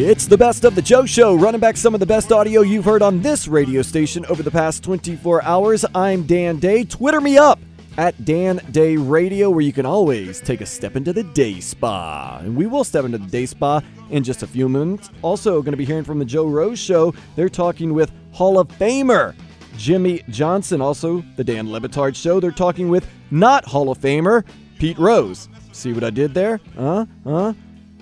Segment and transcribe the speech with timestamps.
[0.00, 2.84] It's the best of the Joe Show, running back some of the best audio you've
[2.84, 5.84] heard on this radio station over the past 24 hours.
[5.92, 6.84] I'm Dan Day.
[6.84, 7.58] Twitter me up
[7.96, 12.38] at Dan Day Radio, where you can always take a step into the day spa.
[12.40, 15.10] And we will step into the day spa in just a few minutes.
[15.22, 17.12] Also, going to be hearing from the Joe Rose Show.
[17.34, 19.34] They're talking with Hall of Famer
[19.76, 20.80] Jimmy Johnson.
[20.80, 22.38] Also, the Dan Le Batard Show.
[22.38, 24.44] They're talking with not Hall of Famer
[24.78, 25.48] Pete Rose.
[25.72, 26.60] See what I did there?
[26.76, 27.04] Huh?
[27.24, 27.52] Huh?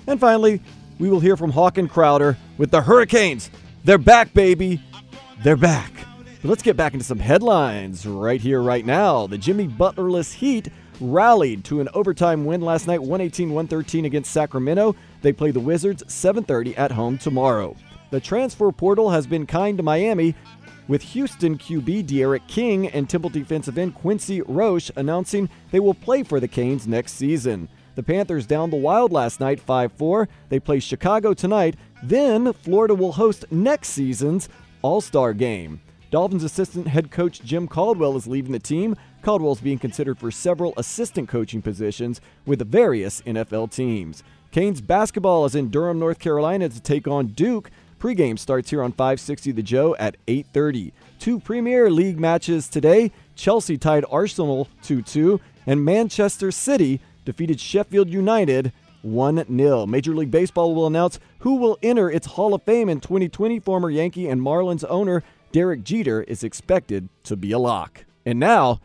[0.07, 0.61] And finally,
[0.99, 3.51] we will hear from Hawk and Crowder with the Hurricanes.
[3.85, 4.81] They're back, baby.
[5.43, 5.93] They're back.
[6.43, 9.27] But let's get back into some headlines right here, right now.
[9.27, 10.69] The Jimmy Butlerless Heat
[11.01, 14.97] rallied to an overtime win last night, 118-113 against Sacramento.
[15.23, 17.77] They play the Wizards 7:30 at home tomorrow.
[18.11, 20.35] The transfer portal has been kind to Miami,
[20.89, 26.23] with Houston QB D'Eriq King and Temple defensive end Quincy Roche announcing they will play
[26.23, 27.69] for the Canes next season.
[27.97, 30.29] The Panthers down the Wild last night 5 4.
[30.51, 31.77] They play Chicago tonight.
[32.03, 34.51] Then Florida will host next season's
[34.83, 35.81] All Star game.
[36.11, 38.97] Dolphins assistant head coach Jim Caldwell is leaving the team.
[39.23, 44.23] Caldwell is being considered for several assistant coaching positions with various NFL teams.
[44.53, 47.71] Canes basketball is in Durham, North Carolina to take on Duke.
[47.99, 50.93] Pregame starts here on 560 The Joe at 8:30.
[51.19, 53.11] Two Premier League matches today.
[53.35, 59.87] Chelsea tied Arsenal 2-2 and Manchester City defeated Sheffield United 1 0.
[59.87, 63.61] Major League Baseball will announce who will enter its Hall of Fame in 2020.
[63.61, 68.05] Former Yankee and Marlins owner Derek Jeter is expected to be a lock.
[68.25, 68.81] And now,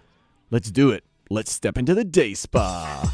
[0.49, 1.03] let's do it.
[1.29, 3.09] Let's step into the day spa.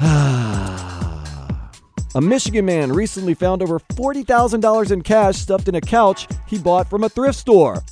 [2.14, 6.88] a Michigan man recently found over $40,000 in cash stuffed in a couch he bought
[6.88, 7.82] from a thrift store.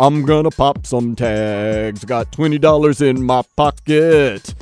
[0.00, 2.04] I'm gonna pop some tags.
[2.04, 4.54] Got $20 in my pocket.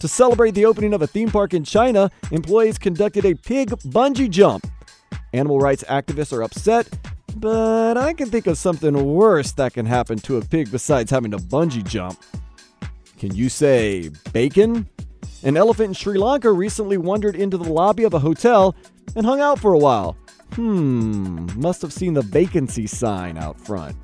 [0.00, 4.30] To celebrate the opening of a theme park in China, employees conducted a pig bungee
[4.30, 4.64] jump.
[5.32, 6.88] Animal rights activists are upset,
[7.36, 11.32] but I can think of something worse that can happen to a pig besides having
[11.32, 12.22] to bungee jump.
[13.18, 14.88] Can you say bacon?
[15.42, 18.76] An elephant in Sri Lanka recently wandered into the lobby of a hotel
[19.16, 20.16] and hung out for a while.
[20.54, 23.96] Hmm, must have seen the vacancy sign out front.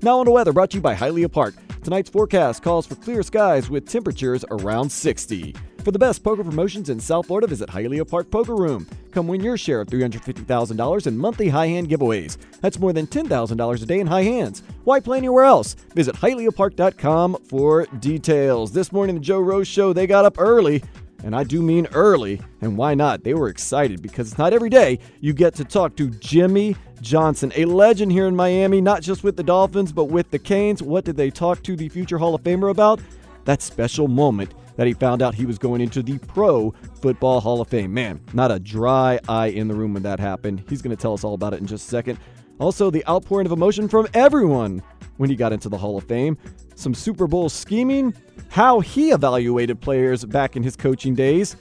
[0.00, 1.54] Now on the weather, brought to you by Hialeah Park.
[1.82, 5.56] Tonight's forecast calls for clear skies with temperatures around 60.
[5.82, 8.86] For the best poker promotions in South Florida, visit Hialeah Park Poker Room.
[9.10, 12.36] Come win your share of $350,000 in monthly high hand giveaways.
[12.60, 14.62] That's more than $10,000 a day in high hands.
[14.84, 15.74] Why play anywhere else?
[15.94, 18.70] Visit HialeahPark.com for details.
[18.70, 20.84] This morning, the Joe Rose Show, they got up early
[21.24, 22.40] and I do mean early.
[22.60, 23.24] And why not?
[23.24, 27.52] They were excited because it's not every day you get to talk to Jimmy Johnson,
[27.56, 30.82] a legend here in Miami, not just with the Dolphins, but with the Canes.
[30.82, 33.00] What did they talk to the future Hall of Famer about?
[33.44, 37.60] That special moment that he found out he was going into the Pro Football Hall
[37.60, 37.92] of Fame.
[37.92, 40.62] Man, not a dry eye in the room when that happened.
[40.68, 42.18] He's going to tell us all about it in just a second.
[42.60, 44.82] Also, the outpouring of emotion from everyone
[45.16, 46.36] when he got into the Hall of Fame.
[46.78, 48.14] Some Super Bowl scheming,
[48.50, 51.56] how he evaluated players back in his coaching days,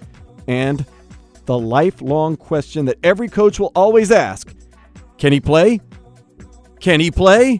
[0.47, 0.85] and
[1.45, 4.53] the lifelong question that every coach will always ask
[5.17, 5.81] Can he play?
[6.79, 7.59] Can he play?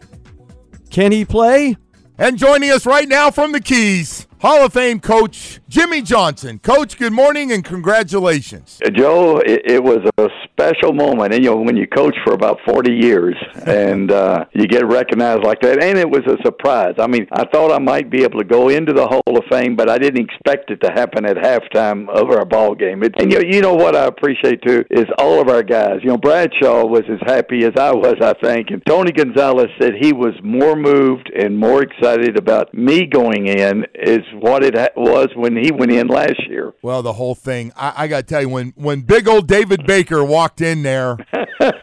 [0.90, 1.76] Can he play?
[2.16, 6.60] And joining us right now from the Keys, Hall of Fame coach Jimmy Johnson.
[6.60, 8.80] Coach, good morning and congratulations.
[8.94, 11.34] Joe, it, it was a special moment.
[11.34, 13.34] And, you know, when you coach for about 40 years
[13.66, 16.94] and uh, you get recognized like that, and it was a surprise.
[16.98, 19.74] I mean, I thought I might be able to go into the Hall of Fame,
[19.74, 23.02] but I didn't expect it to happen at halftime of our ball game.
[23.02, 25.98] It, and, you know, you know what I appreciate, too, is all of our guys.
[26.02, 28.70] You know, Bradshaw was as happy as I was, I think.
[28.70, 33.84] And Tony Gonzalez said he was more moved and more excited about me going in
[33.94, 36.72] is what it was when he went in last year.
[36.82, 37.72] Well, the whole thing.
[37.76, 41.16] I, I got to tell you, when when big old David Baker walked in there,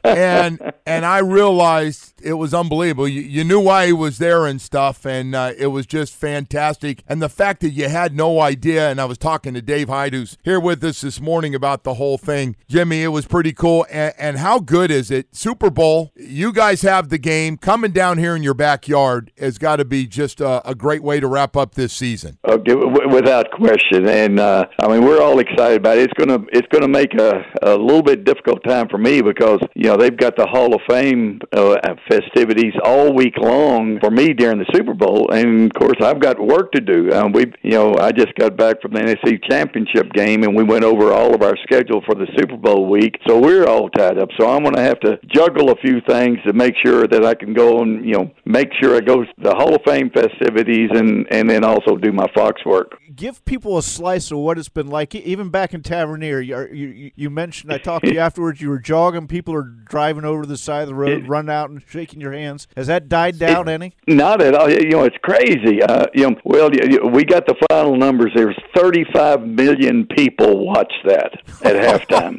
[0.04, 3.08] and and I realized it was unbelievable.
[3.08, 7.04] You, you knew why he was there and stuff, and uh, it was just fantastic.
[7.08, 10.14] And the fact that you had no idea, and I was talking to Dave Hyde,
[10.14, 12.56] who's here with us this morning about the whole thing.
[12.68, 13.86] Jimmy, it was pretty cool.
[13.92, 15.36] And, and how good is it?
[15.36, 19.78] Super Bowl, you guys have the game coming down here in your backyard has got
[19.78, 22.35] to be just a, a, great way to wrap up this season.
[22.48, 24.08] Okay, w- without question.
[24.08, 26.10] And uh, I mean, we're all excited about it.
[26.10, 29.86] It's gonna it's gonna make a, a little bit difficult time for me because you
[29.86, 31.78] know they've got the Hall of Fame uh,
[32.10, 36.40] festivities all week long for me during the Super Bowl, and of course I've got
[36.40, 37.12] work to do.
[37.14, 40.64] Um, we, you know, I just got back from the NFC Championship game, and we
[40.64, 44.18] went over all of our schedule for the Super Bowl week, so we're all tied
[44.18, 44.30] up.
[44.40, 47.54] So I'm to have to juggle a few things to make sure that I can
[47.54, 51.28] go and you know make sure I go to the Hall of Fame festivities and
[51.32, 52.98] and then also do my Fox work.
[53.16, 56.40] Give people a slice of what it's been like, even back in Tavernier.
[56.40, 58.62] You, you, you mentioned I talked to you afterwards.
[58.62, 59.28] You were jogging.
[59.28, 62.68] People are driving over the side of the road, running out and shaking your hands.
[62.76, 63.94] Has that died down it, any?
[64.08, 64.70] Not at all.
[64.70, 65.82] You know, it's crazy.
[65.82, 66.70] Uh, you know, well,
[67.12, 68.32] we got the final numbers.
[68.36, 71.34] There was 35 million people watched that
[71.64, 72.36] at halftime.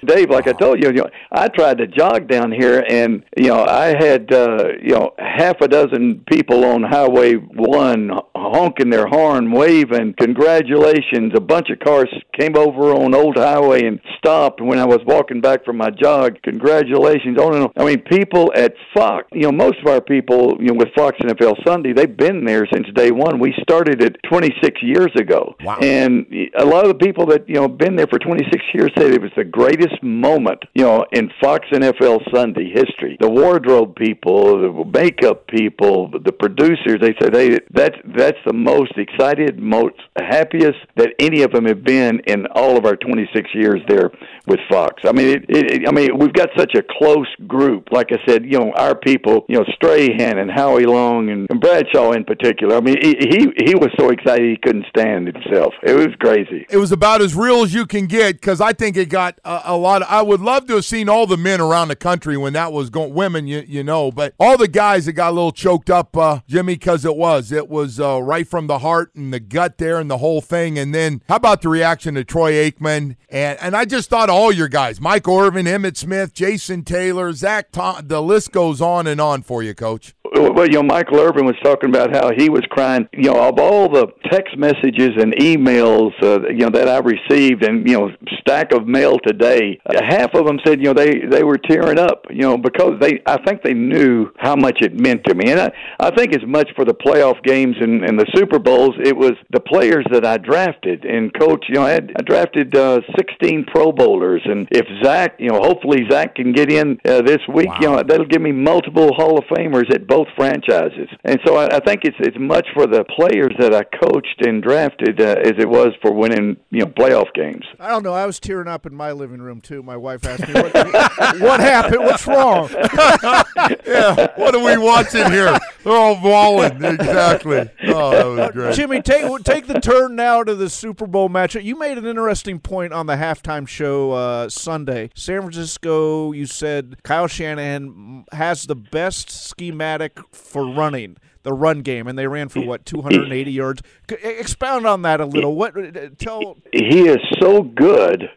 [0.06, 3.48] Dave, like I told you, you know, I tried to jog down here, and you
[3.48, 9.06] know, I had uh, you know half a dozen people on Highway One honking their
[9.06, 11.32] horn, waving congratulations.
[11.34, 12.08] A bunch of cars
[12.38, 16.36] came over on Old Highway and stopped when I was walking back from my jog.
[16.42, 17.72] Congratulations oh, on and on.
[17.76, 21.18] I mean, people at Fox, you know, most of our people, you know, with Fox
[21.18, 23.38] NFL Sunday, they've been there since day one.
[23.38, 25.54] We started it 26 years ago.
[25.64, 25.78] Wow.
[25.80, 26.26] And
[26.58, 29.22] a lot of the people that, you know, been there for 26 years said it
[29.22, 33.16] was the greatest moment, you know, in Fox NFL Sunday history.
[33.20, 38.92] The wardrobe people, the makeup people, the producers, they say they that's that's the most
[38.96, 43.80] excited, most happiest that any of them have been in all of our 26 years
[43.88, 44.10] there
[44.46, 45.02] with Fox.
[45.04, 47.88] I mean, it, it, I mean, we've got such a close group.
[47.92, 52.12] Like I said, you know, our people, you know, Strahan and Howie Long and, Bradshaw
[52.12, 52.76] in particular.
[52.76, 55.74] I mean, he, he he was so excited he couldn't stand himself.
[55.82, 56.64] It was crazy.
[56.70, 59.60] It was about as real as you can get because I think it got a,
[59.66, 60.00] a lot.
[60.00, 62.72] Of, I would love to have seen all the men around the country when that
[62.72, 63.12] was going.
[63.12, 66.40] Women, you you know, but all the guys that got a little choked up, uh,
[66.48, 70.00] Jimmy, because it was it was uh, right from the heart and the gut there
[70.00, 70.78] and the whole thing.
[70.78, 74.52] And then how about the reaction to Troy Aikman and and I just thought all
[74.52, 77.72] your guys, Mike Irvin, Emmitt Smith, Jason Taylor, Zach.
[77.72, 81.44] Tom, the list goes on and on for you, Coach well, you know, Michael Irvin
[81.44, 83.08] was talking about how he was crying.
[83.12, 87.64] You know, of all the text messages and emails, uh, you know, that I received,
[87.64, 91.42] and you know, stack of mail today, half of them said, you know, they they
[91.42, 95.24] were tearing up, you know, because they, I think they knew how much it meant
[95.24, 98.26] to me, and I, I think as much for the playoff games and, and the
[98.34, 101.04] Super Bowls, it was the players that I drafted.
[101.04, 105.36] And coach, you know, I, had, I drafted uh, 16 Pro Bowlers, and if Zach,
[105.38, 107.78] you know, hopefully Zach can get in uh, this week, wow.
[107.80, 111.08] you know, that'll give me multiple Hall of Famers at both franchises.
[111.24, 114.62] And so I, I think it's it's much for the players that I coached and
[114.62, 117.64] drafted uh, as it was for winning you know playoff games.
[117.78, 118.14] I don't know.
[118.14, 119.82] I was tearing up in my living room too.
[119.82, 120.74] My wife asked me what,
[121.40, 122.04] what happened.
[122.04, 122.70] What's wrong?
[123.86, 124.28] yeah.
[124.36, 125.56] What are we watching here?
[125.84, 126.82] They're all bawling.
[126.84, 127.70] Exactly.
[127.88, 128.74] Oh, that was great.
[128.74, 131.64] Jimmy, take take the turn now to the Super Bowl matchup.
[131.64, 135.10] You made an interesting point on the halftime show uh, Sunday.
[135.14, 142.06] San Francisco, you said Kyle Shanahan has the best schematic for running the run game,
[142.06, 143.82] and they ran for what 280 yards.
[144.08, 145.54] Expound on that a little.
[145.54, 146.58] What uh, tell?
[146.72, 148.28] He is so good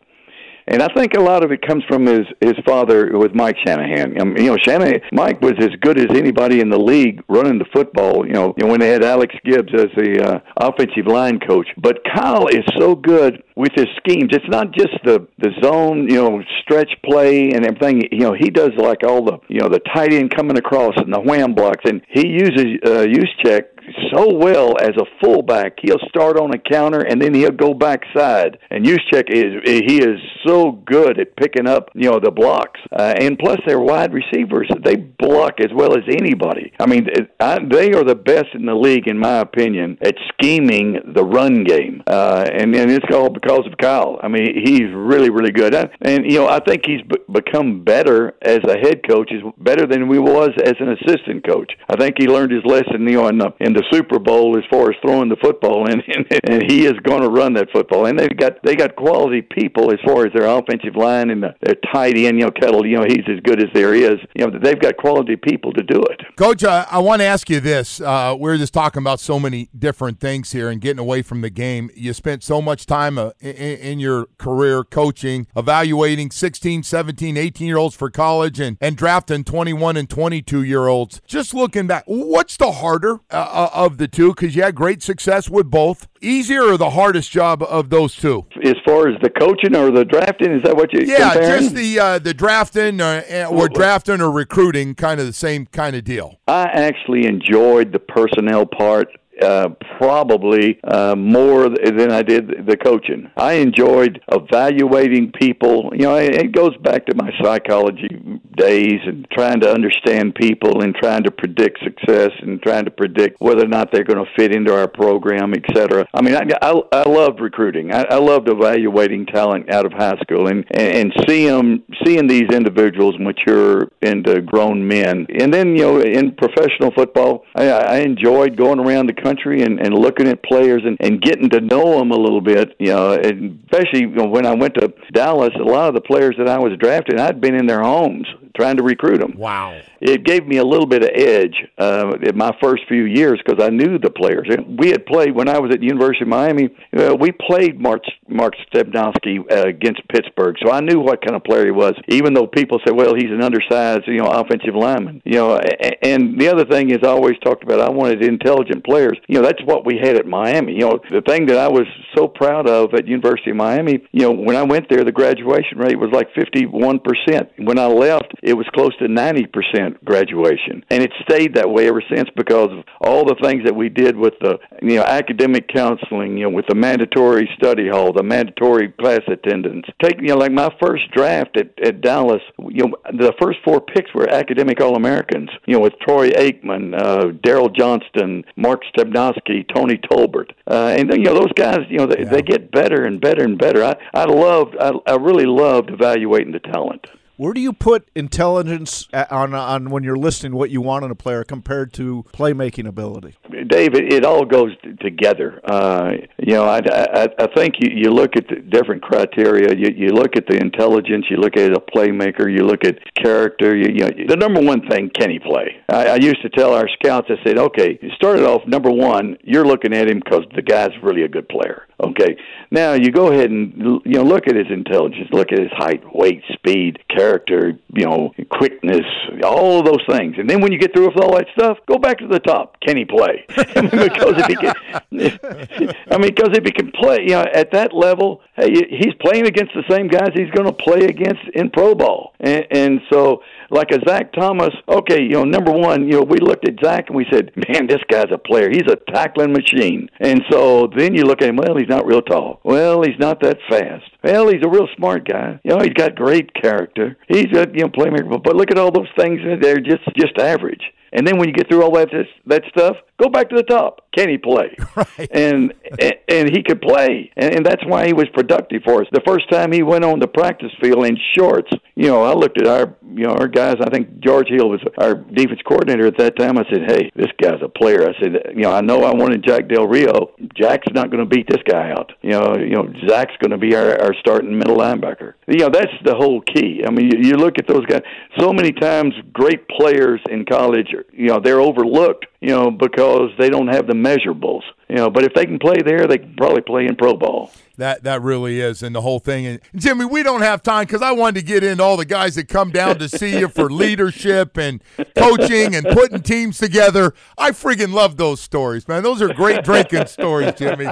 [0.67, 4.19] and I think a lot of it comes from his his father with Mike Shanahan.
[4.19, 7.59] I mean, you know, Shanahan Mike was as good as anybody in the league running
[7.59, 8.25] the football.
[8.25, 11.67] You know, when they had Alex Gibbs as the uh, offensive line coach.
[11.77, 14.29] But Kyle is so good with his schemes.
[14.31, 18.03] It's not just the the zone, you know, stretch play and everything.
[18.11, 21.13] You know, he does like all the you know the tight end coming across and
[21.13, 23.65] the wham blocks, and he uses uh, use check
[24.13, 25.77] so well as a fullback.
[25.81, 28.57] He'll start on a counter and then he'll go backside.
[28.69, 32.79] And Juszczyk is he is so good at picking up you know the blocks.
[32.91, 34.69] Uh, and plus they're wide receivers.
[34.83, 36.71] They block as well as anybody.
[36.79, 37.07] I mean
[37.39, 41.63] I, they are the best in the league in my opinion at scheming the run
[41.63, 42.03] game.
[42.07, 44.19] Uh, and and it's all because of Kyle.
[44.21, 45.73] I mean he's really really good.
[45.73, 49.31] And you know I think he's b- become better as a head coach.
[49.31, 51.71] Is better than we was as an assistant coach.
[51.89, 54.63] I think he learned his lesson you know in the, in the Super Bowl as
[54.69, 58.05] far as throwing the football, and and, and he is going to run that football.
[58.05, 61.55] And they've got they got quality people as far as their offensive line and the,
[61.61, 62.39] their tight end.
[62.39, 62.85] You know, Kittle.
[62.85, 64.19] You know, he's as good as there is.
[64.35, 66.21] You know, they've got quality people to do it.
[66.35, 68.01] Coach, I, I want to ask you this.
[68.01, 71.49] Uh, we're just talking about so many different things here and getting away from the
[71.49, 71.89] game.
[71.95, 77.67] You spent so much time uh, in, in your career coaching, evaluating 16, 17, 18
[77.67, 81.21] year olds for college and, and drafting 21 and 22 year olds.
[81.25, 84.33] Just looking back, what's the harder uh, uh of the two?
[84.33, 86.07] Because you had great success with both.
[86.21, 88.45] Easier or the hardest job of those two?
[88.63, 91.05] As far as the coaching or the drafting, is that what you?
[91.05, 91.61] Yeah, comparing?
[91.61, 95.95] just the uh, the drafting uh, or drafting or recruiting, kind of the same kind
[95.95, 96.39] of deal.
[96.47, 99.09] I actually enjoyed the personnel part
[99.41, 103.31] uh, probably uh, more than I did the coaching.
[103.35, 105.91] I enjoyed evaluating people.
[105.93, 108.07] You know, it, goes back to my psychology
[108.55, 113.41] days and trying to understand people and trying to predict success and trying to predict
[113.41, 116.07] whether or not they're going to fit into our program, et cetera.
[116.13, 117.91] I mean, I, I, I loved recruiting.
[117.91, 122.27] I, I loved evaluating talent out of high school and, and, and see 'em- seeing
[122.27, 125.25] these individuals mature into grown men.
[125.39, 129.79] And then, you know, in professional football, I, I enjoyed going around the country and,
[129.79, 132.75] and looking at players and, and getting to know them a little bit.
[132.79, 136.47] You know, and especially when I went to Dallas, a lot of the players that
[136.47, 139.33] I was drafting, I'd been in their homes trying to recruit them.
[139.37, 139.81] Wow.
[140.05, 143.63] It gave me a little bit of edge uh, in my first few years because
[143.63, 144.49] I knew the players.
[144.49, 146.75] And We had played when I was at University of Miami.
[146.93, 151.43] Uh, we played Mark Mark Stepnoski uh, against Pittsburgh, so I knew what kind of
[151.45, 151.93] player he was.
[152.09, 155.57] Even though people say, "Well, he's an undersized, you know, offensive lineman," you know.
[156.01, 159.17] And the other thing is, I always talked about I wanted intelligent players.
[159.29, 160.73] You know, that's what we had at Miami.
[160.73, 164.05] You know, the thing that I was so proud of at University of Miami.
[164.11, 167.51] You know, when I went there, the graduation rate was like fifty-one percent.
[167.57, 171.87] When I left, it was close to ninety percent graduation, and it stayed that way
[171.87, 175.67] ever since because of all the things that we did with the you know academic
[175.67, 179.85] counseling, you know, with the mandatory study hall, the mandatory class attendance.
[180.01, 183.81] Take you know, like my first draft at, at Dallas, you know, the first four
[183.81, 185.49] picks were academic All Americans.
[185.65, 191.23] You know, with Troy Aikman, uh, Daryl Johnston, Mark Stepnoski, Tony Tolbert, uh, and you
[191.23, 191.79] know those guys.
[191.89, 193.83] You know, they, they get better and better and better.
[193.83, 197.05] I I loved, I, I really loved evaluating the talent.
[197.35, 201.15] Where do you put intelligence on on when you're listing what you want in a
[201.15, 203.35] player compared to playmaking ability?
[203.67, 204.71] Dave, it, all goes
[205.03, 205.59] together.
[205.63, 209.75] Uh, you know, I, I, I think you, you look at the different criteria.
[209.75, 211.25] You, you look at the intelligence.
[211.29, 212.51] You look at a playmaker.
[212.51, 213.75] You look at character.
[213.75, 215.77] You, you know, the number one thing, can he play?
[215.89, 217.27] I, I used to tell our scouts.
[217.29, 219.37] I said, okay, you started off number one.
[219.43, 221.87] You're looking at him because the guy's really a good player.
[222.03, 222.37] Okay,
[222.69, 226.03] now you go ahead and you know look at his intelligence, look at his height,
[226.13, 229.05] weight, speed, character, you know, quickness,
[229.43, 230.35] all of those things.
[230.37, 232.79] And then when you get through with all that stuff, go back to the top.
[232.81, 233.45] Can he play?
[233.47, 237.93] because if he can, I mean, because if he can play, you know, at that
[237.93, 241.95] level, hey, he's playing against the same guys he's going to play against in pro
[241.95, 243.41] ball, and, and so
[243.73, 247.07] like a Zach Thomas, okay, you know, number one, you know, we looked at Zach
[247.07, 248.69] and we said, man, this guy's a player.
[248.69, 250.09] He's a tackling machine.
[250.19, 252.59] And so then you look at him, well, he's not real tall.
[252.63, 254.05] Well, he's not that fast.
[254.23, 255.59] Well, he's a real smart guy.
[255.63, 257.17] You know, he's got great character.
[257.27, 259.41] He's a you know playmaker, but- look at all those things.
[259.61, 260.83] They're just just average.
[261.13, 262.09] And then when you get through all that
[262.47, 264.01] that stuff, go back to the top.
[264.15, 264.75] Can he play?
[264.95, 265.29] Right.
[265.31, 269.07] And and, and he could play, and, and that's why he was productive for us.
[269.11, 272.61] The first time he went on the practice field in shorts, you know, I looked
[272.61, 273.75] at our you know our guys.
[273.81, 276.57] I think George Hill was our defense coordinator at that time.
[276.57, 279.43] I said, "Hey, this guy's a player." I said, "You know, I know I wanted
[279.43, 280.31] Jack Del Rio.
[280.55, 282.11] Jack's not going to beat this guy out.
[282.21, 285.33] You know, you know, Zach's going to be our, our starting middle linebacker.
[285.47, 286.83] You know, that's the whole key.
[286.85, 288.01] I mean, you, you look at those guys.
[288.39, 292.25] So many times, great players in college, you know, they're overlooked.
[292.41, 294.63] You know, because they don't have the measurables.
[294.89, 297.51] You know, but if they can play there, they can probably play in pro ball.
[297.77, 299.47] That that really is, and the whole thing.
[299.47, 302.35] And Jimmy, we don't have time because I wanted to get into all the guys
[302.35, 304.83] that come down to see you for leadership and
[305.17, 307.15] coaching and putting teams together.
[307.35, 309.01] I friggin' love those stories, man.
[309.01, 310.85] Those are great drinking stories, Jimmy.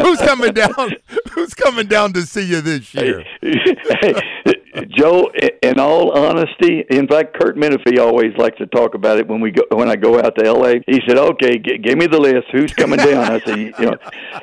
[0.00, 0.96] Who's coming down?
[1.32, 3.22] Who's coming down to see you this year?
[4.90, 5.30] Joe,
[5.62, 9.50] in all honesty, in fact, Kurt Menefee always likes to talk about it when we
[9.52, 10.82] go when I go out to L.A.
[10.86, 12.48] He said, "Okay, g- give me the list.
[12.52, 13.96] Who's coming down?" I said, "You know,"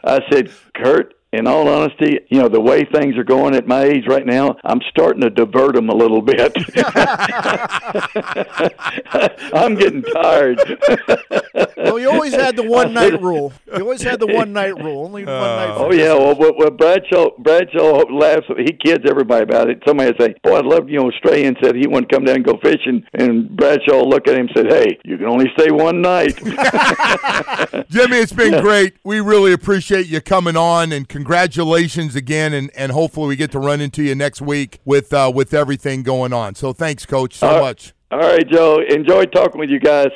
[0.04, 3.84] I said, "Kurt." In all honesty, you know, the way things are going at my
[3.84, 6.56] age right now, I'm starting to divert them a little bit.
[9.54, 10.58] I'm getting tired.
[11.78, 13.52] well, you always had the one night rule.
[13.76, 15.06] You always had the one night rule.
[15.06, 15.56] Only one oh.
[15.56, 15.76] night.
[15.76, 18.46] Oh yeah, well, well, well Bradshaw Bradshaw laughs.
[18.58, 19.82] He kids everybody about it.
[19.88, 22.46] Somebody would say, "Boy, I'd love you know." Strahan said he wouldn't come down and
[22.46, 26.02] go fishing, and Bradshaw looked at him and said, "Hey, you can only stay one
[26.02, 26.36] night."
[27.90, 28.96] Jimmy, it's been great.
[29.04, 32.54] We really appreciate you coming on, and congratulations again.
[32.54, 36.04] And, and hopefully we get to run into you next week with uh, with everything
[36.04, 36.56] going on.
[36.56, 37.62] So thanks, Coach, so All right.
[37.62, 37.94] much.
[38.12, 38.80] All right, Joe.
[38.90, 40.10] Enjoy talking with you guys.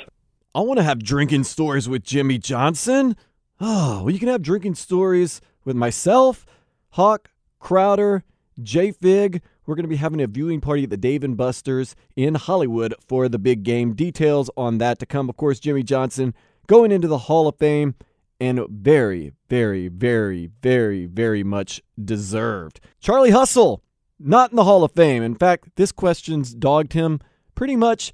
[0.54, 3.16] I want to have drinking stories with Jimmy Johnson.
[3.62, 6.46] Oh, well, you can have drinking stories with myself,
[6.92, 8.24] Hawk, Crowder,
[8.62, 9.42] J Fig.
[9.66, 12.94] We're going to be having a viewing party at the Dave and Buster's in Hollywood
[13.08, 13.94] for the big game.
[13.94, 15.30] Details on that to come.
[15.30, 16.34] Of course, Jimmy Johnson
[16.68, 17.96] going into the Hall of Fame
[18.40, 22.80] and very, very, very, very, very much deserved.
[23.00, 23.82] Charlie Hustle,
[24.20, 25.24] not in the Hall of Fame.
[25.24, 27.20] In fact, this question's dogged him
[27.56, 28.14] pretty much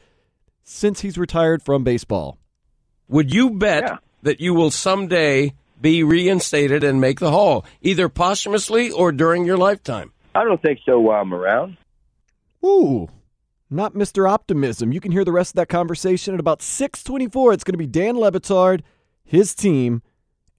[0.63, 2.37] since he's retired from baseball.
[3.09, 3.97] Would you bet Yeah.
[4.21, 9.57] that you will someday be reinstated and make the Hall, either posthumously or during your
[9.57, 10.13] lifetime?
[10.33, 11.77] I don't think so while I'm around.
[12.65, 13.09] Ooh,
[13.69, 14.29] not Mr.
[14.29, 14.93] Optimism.
[14.93, 17.53] You can hear the rest of that conversation at about 624.
[17.53, 18.81] It's going to be Dan Le Batard,
[19.25, 20.01] his team,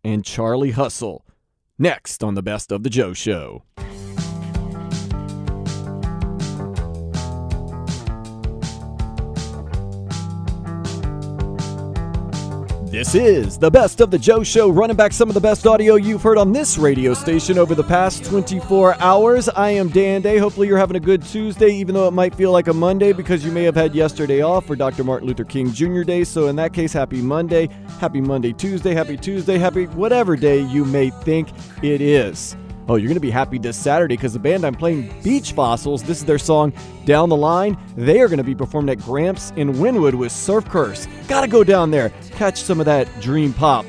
[0.04, 1.24] and Charlie Hustle.
[1.78, 3.64] Next on the Best of the Joe Show.
[12.94, 15.96] This is the Best of the Joe Show, running back some of the best audio
[15.96, 19.48] you've heard on this radio station over the past 24 hours.
[19.48, 20.38] I am Dan Day.
[20.38, 23.44] Hopefully, you're having a good Tuesday, even though it might feel like a Monday because
[23.44, 25.02] you may have had yesterday off for Dr.
[25.02, 26.02] Martin Luther King Jr.
[26.02, 26.22] Day.
[26.22, 30.84] So, in that case, happy Monday, happy Monday, Tuesday, happy Tuesday, happy whatever day you
[30.84, 31.48] may think
[31.82, 32.56] it is.
[32.86, 36.02] Oh, you're going to be happy this Saturday because the band I'm playing, Beach Fossils,
[36.02, 36.70] this is their song
[37.06, 37.78] Down the Line.
[37.96, 41.08] They are going to be performing at Gramps in Wynwood with Surf Curse.
[41.26, 43.86] Got to go down there, catch some of that dream pop.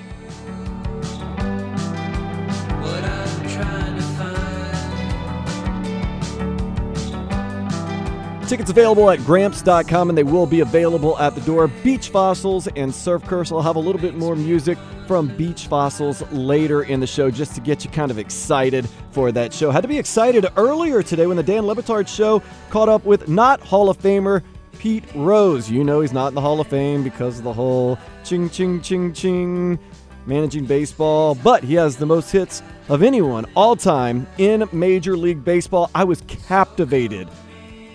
[8.45, 11.67] Tickets available at gramps.com and they will be available at the door.
[11.67, 13.51] Beach Fossils and Surf Curse.
[13.51, 17.55] I'll have a little bit more music from Beach Fossils later in the show just
[17.55, 19.71] to get you kind of excited for that show.
[19.71, 23.27] Had to be excited earlier today when the Dan Le Batard show caught up with
[23.27, 24.43] not Hall of Famer
[24.77, 25.69] Pete Rose.
[25.69, 28.81] You know he's not in the Hall of Fame because of the whole ching ching
[28.81, 29.79] ching ching
[30.27, 35.43] managing baseball, but he has the most hits of anyone all time in Major League
[35.43, 35.89] Baseball.
[35.95, 37.27] I was captivated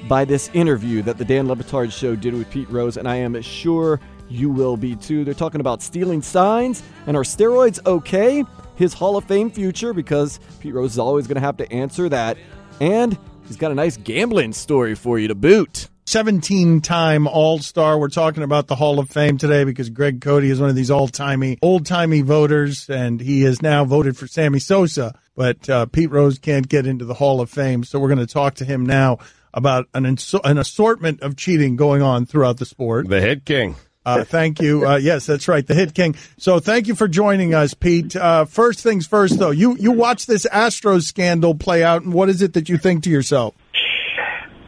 [0.08, 3.16] by this interview that the Dan Le Batard show did with Pete Rose, and I
[3.16, 5.24] am sure you will be too.
[5.24, 8.44] They're talking about stealing signs and are steroids okay?
[8.76, 12.08] His Hall of Fame future, because Pete Rose is always going to have to answer
[12.08, 12.38] that.
[12.80, 15.88] And he's got a nice gambling story for you to boot.
[16.06, 17.98] 17 time All Star.
[17.98, 20.90] We're talking about the Hall of Fame today because Greg Cote is one of these
[20.90, 25.14] old timey, old timey voters, and he has now voted for Sammy Sosa.
[25.36, 28.26] But uh, Pete Rose can't get into the Hall of Fame, so we're going to
[28.26, 29.18] talk to him now
[29.52, 33.08] about an, ins- an assortment of cheating going on throughout the sport.
[33.08, 33.76] The Hit King.
[34.04, 34.86] Uh, thank you.
[34.86, 36.16] Uh, yes, that's right, the Hit King.
[36.38, 38.16] So thank you for joining us, Pete.
[38.16, 42.28] Uh, first things first, though, you you watch this Astros scandal play out, and what
[42.30, 43.54] is it that you think to yourself?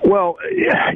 [0.04, 0.36] Well,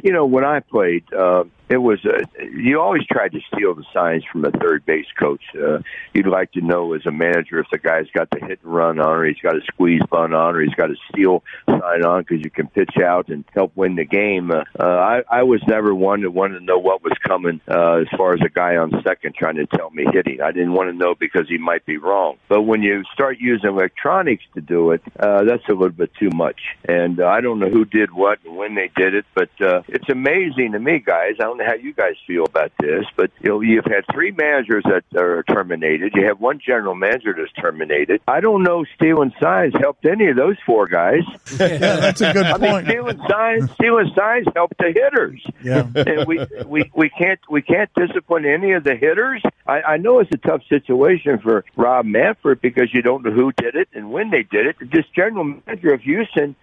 [0.03, 3.83] you know, when I played, uh, it was uh, you always tried to steal the
[3.93, 5.43] signs from a third base coach.
[5.55, 5.79] Uh,
[6.13, 8.99] you'd like to know as a manager if the guy's got the hit and run
[8.99, 12.21] on, or he's got a squeeze bunt on, or he's got a steal sign on
[12.21, 14.51] because you can pitch out and help win the game.
[14.51, 18.07] Uh, I, I was never one that wanted to know what was coming uh, as
[18.17, 20.41] far as a guy on second trying to tell me hitting.
[20.41, 22.37] I didn't want to know because he might be wrong.
[22.47, 26.29] But when you start using electronics to do it, uh, that's a little bit too
[26.33, 26.61] much.
[26.87, 29.81] And uh, I don't know who did what and when they did it, but uh,
[29.87, 31.35] it's amazing to me, guys.
[31.39, 34.83] I know how you guys feel about this, but you know, you've had three managers
[34.85, 36.13] that are terminated.
[36.15, 38.21] You have one general manager that's terminated.
[38.27, 41.21] I don't know stealing signs helped any of those four guys.
[41.59, 42.87] Yeah, that's a good I mean, point.
[42.87, 45.41] stealing signs, stealing signs help the hitters.
[45.63, 45.87] Yeah.
[45.95, 49.41] and we, we we can't we can't discipline any of the hitters.
[49.65, 53.51] I, I know it's a tough situation for Rob Manfred because you don't know who
[53.53, 54.75] did it and when they did it.
[54.79, 56.55] This general manager of Houston,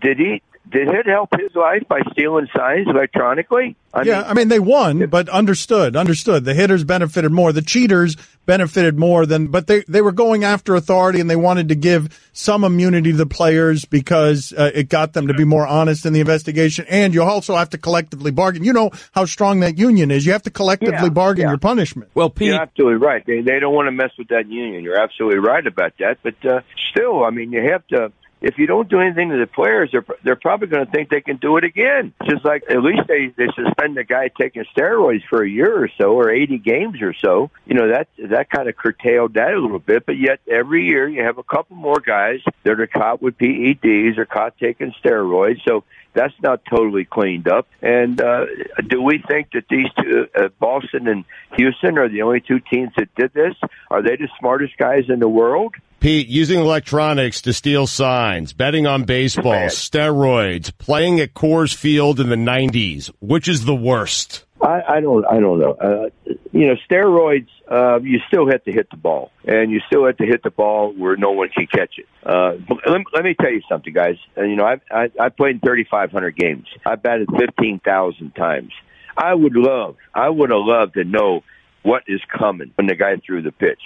[0.00, 3.76] did he did it help his life by stealing signs electronically?
[3.92, 6.44] I yeah, mean, I mean they won, but understood, understood.
[6.44, 7.52] The hitters benefited more.
[7.52, 11.70] The cheaters benefited more than, but they they were going after authority and they wanted
[11.70, 15.66] to give some immunity to the players because uh, it got them to be more
[15.66, 16.86] honest in the investigation.
[16.88, 18.62] And you also have to collectively bargain.
[18.62, 20.24] You know how strong that union is.
[20.24, 21.48] You have to collectively Yeah, bargain yeah.
[21.50, 22.10] your punishment.
[22.14, 23.24] Well, Pete, You're absolutely right.
[23.26, 24.84] They they don't want to mess with that union.
[24.84, 26.18] You're absolutely right about that.
[26.22, 26.60] But uh,
[26.92, 28.12] still, I mean, you have to.
[28.40, 31.20] If you don't do anything to the players, they're they're probably going to think they
[31.20, 32.14] can do it again.
[32.24, 35.88] Just like at least they they suspend the guy taking steroids for a year or
[35.98, 37.50] so, or 80 games or so.
[37.66, 40.06] You know that that kind of curtailed that a little bit.
[40.06, 44.16] But yet every year you have a couple more guys that are caught with PEDs
[44.16, 45.62] or caught taking steroids.
[45.66, 47.68] So that's not totally cleaned up.
[47.82, 48.46] And uh,
[48.86, 51.24] do we think that these two, uh, Boston and
[51.56, 53.54] Houston, are the only two teams that did this?
[53.90, 55.74] Are they the smartest guys in the world?
[56.00, 62.30] Pete, using electronics to steal signs, betting on baseball, steroids, playing at Coors Field in
[62.30, 63.10] the 90s.
[63.20, 64.44] Which is the worst?
[64.62, 65.24] I, I don't.
[65.26, 65.72] I don't know.
[65.72, 66.08] Uh,
[66.52, 67.48] you know, steroids.
[67.70, 70.50] Uh, you still have to hit the ball, and you still have to hit the
[70.50, 72.06] ball where no one can catch it.
[72.24, 72.52] Uh,
[72.86, 74.16] let, let me tell you something, guys.
[74.36, 76.66] Uh, you know, I I, I played in 3,500 games.
[76.84, 78.72] I batted 15,000 times.
[79.16, 79.96] I would love.
[80.14, 81.42] I would have loved to know
[81.82, 83.80] what is coming when the guy threw the pitch.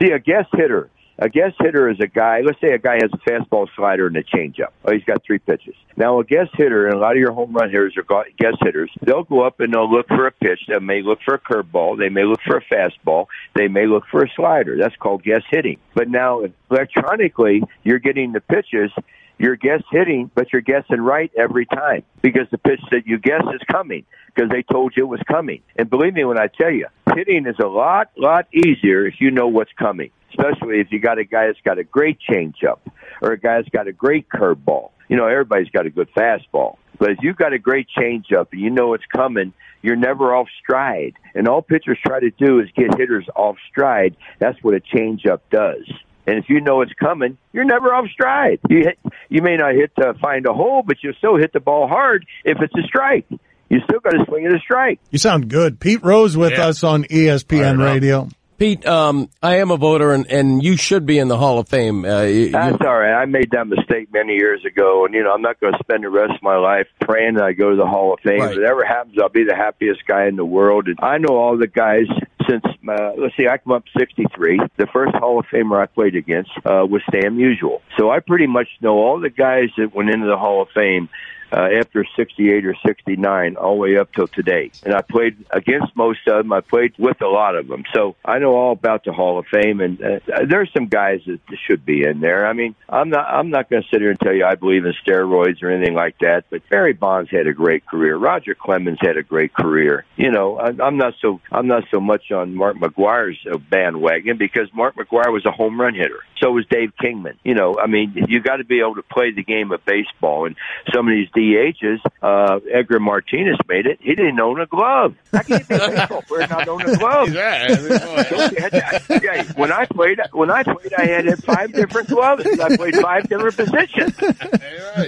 [0.00, 0.90] See, a guest hitter.
[1.22, 2.40] A guest hitter is a guy.
[2.40, 4.72] Let's say a guy has a fastball slider and a changeup.
[4.86, 5.74] Oh, he's got three pitches.
[5.94, 8.90] Now, a guest hitter, and a lot of your home run hitters are guest hitters.
[9.02, 10.60] They'll go up and they'll look for a pitch.
[10.66, 11.98] They may look for a curveball.
[11.98, 13.26] They may look for a fastball.
[13.54, 14.78] They may look for a slider.
[14.78, 15.76] That's called guest hitting.
[15.94, 18.90] But now, electronically, you're getting the pitches.
[19.36, 23.42] You're guess hitting, but you're guessing right every time because the pitch that you guess
[23.54, 25.62] is coming because they told you it was coming.
[25.76, 29.30] And believe me when I tell you, hitting is a lot, lot easier if you
[29.30, 32.78] know what's coming, especially if you got a guy that's got a great changeup
[33.22, 34.90] or a guy that's got a great curveball.
[35.08, 36.76] You know, everybody's got a good fastball.
[36.98, 40.48] But if you've got a great changeup and you know it's coming, you're never off
[40.62, 41.14] stride.
[41.34, 44.16] And all pitchers try to do is get hitters off stride.
[44.38, 45.90] That's what a changeup does.
[46.26, 48.60] And if you know it's coming, you're never off stride.
[48.68, 48.98] You hit,
[49.30, 52.26] you may not hit to find a hole, but you'll still hit the ball hard
[52.44, 53.26] if it's a strike.
[53.70, 55.00] You still got to swing at a strike.
[55.10, 55.80] You sound good.
[55.80, 56.66] Pete Rose with Yeah.
[56.66, 58.28] us on ESPN Radio.
[58.60, 61.66] Pete, um, I am a voter, and, and you should be in the Hall of
[61.70, 62.04] Fame.
[62.04, 63.14] Uh, you- That's all right.
[63.14, 66.04] I made that mistake many years ago, and you know I'm not going to spend
[66.04, 68.38] the rest of my life praying that I go to the Hall of Fame.
[68.40, 68.52] Right.
[68.52, 70.88] If it ever happens, I'll be the happiest guy in the world.
[70.88, 72.04] And I know all the guys
[72.46, 74.60] since uh, let's see, I come up 63.
[74.76, 78.46] The first Hall of Famer I played against uh, was Stan Musial, so I pretty
[78.46, 81.08] much know all the guys that went into the Hall of Fame.
[81.52, 84.70] Uh, after 68 or 69, all the way up till today.
[84.84, 86.52] And I played against most of them.
[86.52, 87.84] I played with a lot of them.
[87.94, 89.80] So I know all about the Hall of Fame.
[89.80, 92.46] And uh, there's some guys that should be in there.
[92.46, 94.84] I mean, I'm not, I'm not going to sit here and tell you I believe
[94.84, 98.16] in steroids or anything like that, but Barry Bonds had a great career.
[98.16, 100.04] Roger Clemens had a great career.
[100.16, 104.38] You know, I, I'm not so, I'm not so much on Mark McGwire's uh, bandwagon
[104.38, 106.20] because Mark McGwire was a home run hitter.
[106.40, 107.38] So was Dave Kingman.
[107.44, 110.46] You know, I mean, you got to be able to play the game of baseball.
[110.46, 110.56] And
[110.92, 113.98] some of these DHs, uh, Edgar Martinez made it.
[114.02, 115.14] He didn't own a glove.
[115.32, 117.28] How can you be a baseball player and not own a glove?
[119.22, 122.44] yeah, when I played, when I played, I had five different gloves.
[122.58, 124.14] I played five different positions.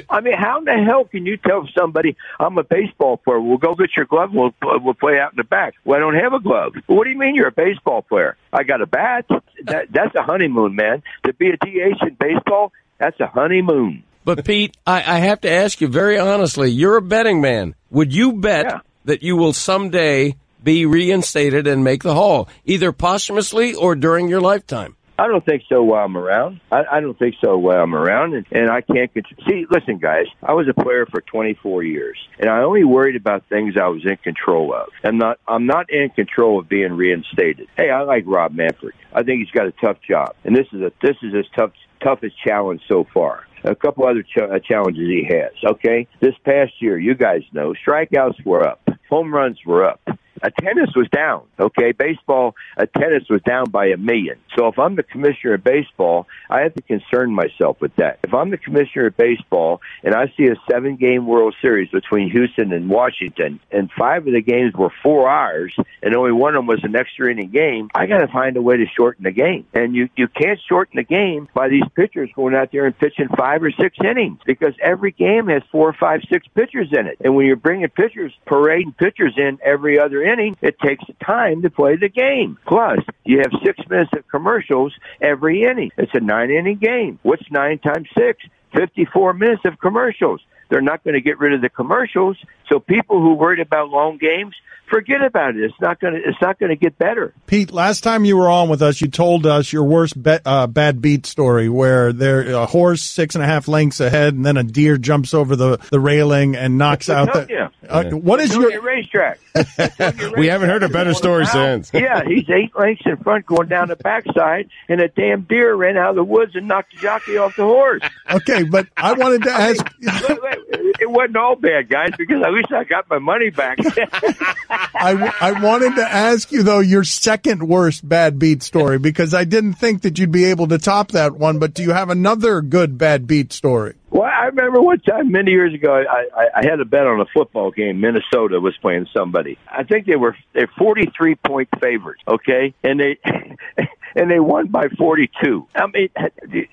[0.08, 3.40] I mean, how in the hell can you tell somebody I'm a baseball player?
[3.40, 4.30] We'll go get your glove.
[4.32, 5.74] We'll we'll play out in the back.
[5.84, 6.74] Well, I don't have a glove.
[6.86, 8.36] Well, what do you mean you're a baseball player?
[8.52, 9.26] I got a bat.
[9.64, 11.02] That that's a honeymoon, man.
[11.24, 14.04] To be a DH in baseball, that's a honeymoon.
[14.24, 16.70] But Pete, I, I have to ask you very honestly.
[16.70, 17.74] You're a betting man.
[17.90, 18.80] Would you bet Yeah.
[19.04, 24.40] that you will someday be reinstated and make the Hall, either posthumously or during your
[24.40, 24.96] lifetime?
[25.18, 26.60] I don't think so while I'm around.
[26.72, 29.66] I, I don't think so while I'm around, and, and I can't con- see.
[29.70, 33.74] Listen, guys, I was a player for 24 years, and I only worried about things
[33.80, 34.88] I was in control of.
[35.04, 35.38] I'm not.
[35.46, 37.68] I'm not in control of being reinstated.
[37.76, 38.94] Hey, I like Rob Manfred.
[39.12, 41.72] I think he's got a tough job, and this is a this is his tough
[42.02, 43.46] toughest challenge so far.
[43.64, 45.52] A couple other ch- uh, challenges he has.
[45.64, 50.00] Okay, this past year, you guys know, strikeouts were up, home runs were up.
[50.42, 51.42] Attendance was down.
[51.58, 54.38] Okay, baseball attendance was down by a million.
[54.56, 58.18] So if I'm the commissioner of baseball, I have to concern myself with that.
[58.24, 62.30] If I'm the commissioner of baseball and I see a seven game World Series between
[62.30, 66.58] Houston and Washington, and five of the games were four hours, and only one of
[66.58, 69.30] them was an extra inning game, I got to find a way to shorten the
[69.30, 69.66] game.
[69.72, 73.28] And you you can't shorten the game by these pitchers going out there and pitching
[73.36, 77.18] five or six innings because every game has four, five, six pitchers in it.
[77.24, 81.70] And when you're bringing pitchers, parading pitchers in every other inning, it takes time to
[81.70, 82.58] play the game.
[82.66, 85.90] Plus, you have six minutes of commercials every inning.
[85.96, 87.18] It's a nine inning game.
[87.22, 88.44] What's nine times six?
[88.74, 90.40] 54 minutes of commercials.
[90.70, 92.38] they're not going to get rid of the commercials.
[92.68, 94.54] So people who worried about long games,
[94.88, 95.62] forget about it.
[95.64, 96.20] It's not going to.
[96.20, 97.32] It's not going to get better.
[97.46, 100.66] Pete, last time you were on with us, you told us your worst be- uh,
[100.66, 104.56] bad beat story, where there a horse six and a half lengths ahead, and then
[104.56, 107.46] a deer jumps over the, the railing and knocks out the.
[107.50, 107.68] Yeah.
[107.88, 108.82] Uh, What is Antonio your?
[108.82, 109.38] racetrack?
[110.36, 111.90] We haven't heard a better story since.
[111.94, 115.96] yeah, he's eight lengths in front going down the backside, and a damn deer ran
[115.96, 118.02] out of the woods and knocked the jockey off the horse.
[118.30, 119.84] Okay, but I wanted to ask.
[120.00, 120.58] Wait, wait,
[121.00, 123.78] it wasn't all bad, guys, because at least I got my money back.
[124.70, 129.44] I, I wanted to ask you though your second worst bad beat story because I
[129.44, 131.58] didn't think that you'd be able to top that one.
[131.58, 133.94] But do you have another good bad beat story?
[134.12, 137.20] Well, I remember one time many years ago, I, I, I had a bet on
[137.20, 138.00] a football game.
[138.00, 139.58] Minnesota was playing somebody.
[139.66, 142.20] I think they were they're forty three point favorites.
[142.28, 143.18] Okay, and they
[144.14, 145.66] and they won by forty two.
[145.74, 146.10] I mean,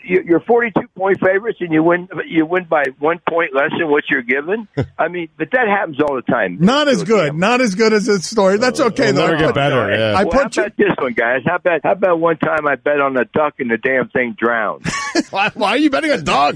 [0.04, 3.72] you- you're forty two point favorites, and you win you win by one point less
[3.80, 4.68] than what you're given.
[5.00, 6.58] I mean, but that happens all the time.
[6.60, 7.36] Not as good.
[7.36, 8.58] Not as good as this story.
[8.58, 9.28] That's okay It'll though.
[9.28, 10.14] never I get better, yeah.
[10.20, 10.66] I well, put how you.
[10.68, 11.42] about this one, guys?
[11.46, 14.36] How about how about one time I bet on a duck and the damn thing
[14.38, 14.86] drowned?
[15.32, 16.56] Why, why are you betting a dog?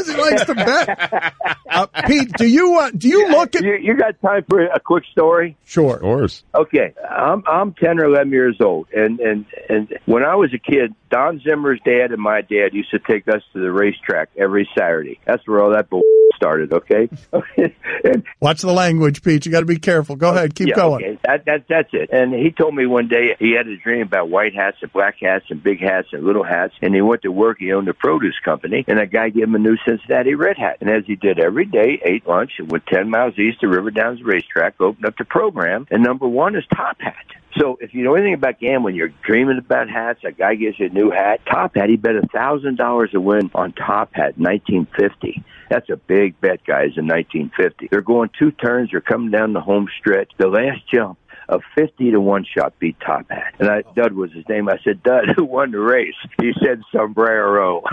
[0.00, 1.34] Because he likes to bet.
[1.70, 3.62] Uh, Pete, do you uh, do you look at?
[3.62, 5.56] you, you got time for a quick story?
[5.64, 5.94] Sure.
[5.94, 6.42] Of course.
[6.52, 10.58] Okay, I'm I'm ten or eleven years old, and and and when I was a
[10.58, 14.68] kid, Don Zimmer's dad and my dad used to take us to the racetrack every
[14.76, 15.18] Saturday.
[15.26, 16.02] That's where all that bull
[16.36, 16.72] started.
[16.72, 17.08] Okay,
[18.04, 19.44] and Watch the language, Pete.
[19.44, 20.16] You got to be careful.
[20.16, 20.54] Go ahead.
[20.54, 21.04] Keep yeah, going.
[21.04, 21.18] Okay.
[21.24, 22.10] That, that, that's it.
[22.10, 25.16] And he told me one day he had a dream about white hats and black
[25.20, 26.72] hats and big hats and little hats.
[26.80, 27.58] And he went to work.
[27.60, 28.84] He owned a produce company.
[28.88, 30.78] And a guy gave him a new Cincinnati red hat.
[30.80, 33.90] And as he did every day, ate lunch and went 10 miles east to River
[33.90, 35.86] Downs Racetrack, opened up the program.
[35.90, 37.26] And number one is Top Hat.
[37.58, 40.20] So if you know anything about gambling, you're dreaming about hats.
[40.24, 41.40] A guy gives you a new hat.
[41.46, 45.42] Top Hat, he bet a thousand dollars to win on Top Hat, 1950.
[45.68, 46.96] That's a big bet, guys.
[46.96, 48.90] In 1950, they're going two turns.
[48.90, 50.30] They're coming down the home stretch.
[50.38, 51.18] The last jump.
[51.48, 53.92] A fifty to one shot beat Top Hat, and I, oh.
[53.96, 54.68] Dud was his name.
[54.68, 56.14] I said, Dud, who won the race?
[56.40, 57.82] He said, Sombrero.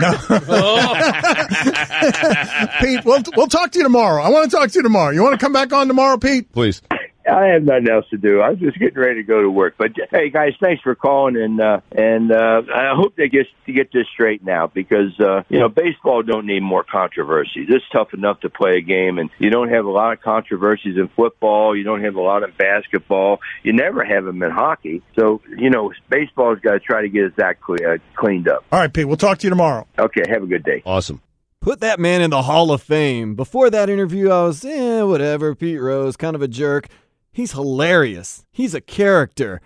[2.82, 4.22] Pete, we'll we'll talk to you tomorrow.
[4.22, 5.10] I want to talk to you tomorrow.
[5.10, 6.52] You want to come back on tomorrow, Pete?
[6.52, 6.84] Please.
[7.28, 8.42] I have nothing else to do.
[8.42, 9.76] I was just getting ready to go to work.
[9.78, 13.74] But hey, guys, thanks for calling, and uh, and uh, I hope they get to
[13.74, 17.68] get this straight now because uh, you know baseball don't need more controversies.
[17.70, 20.98] It's tough enough to play a game, and you don't have a lot of controversies
[20.98, 21.76] in football.
[21.76, 23.40] You don't have a lot in basketball.
[23.64, 25.02] You never have them in hockey.
[25.18, 28.66] So you know, baseball's got to try to get its act cle- uh, cleaned up.
[28.72, 29.08] All right, Pete.
[29.08, 29.88] We'll talk to you tomorrow.
[30.00, 30.82] Okay, have a good day.
[30.86, 31.22] Awesome.
[31.60, 33.36] Put that man in the Hall of Fame.
[33.36, 35.54] Before that interview, I was, eh, whatever.
[35.56, 36.88] Pete Rose, kind of a jerk.
[37.38, 38.48] He's hilarious.
[38.52, 39.62] He's a character.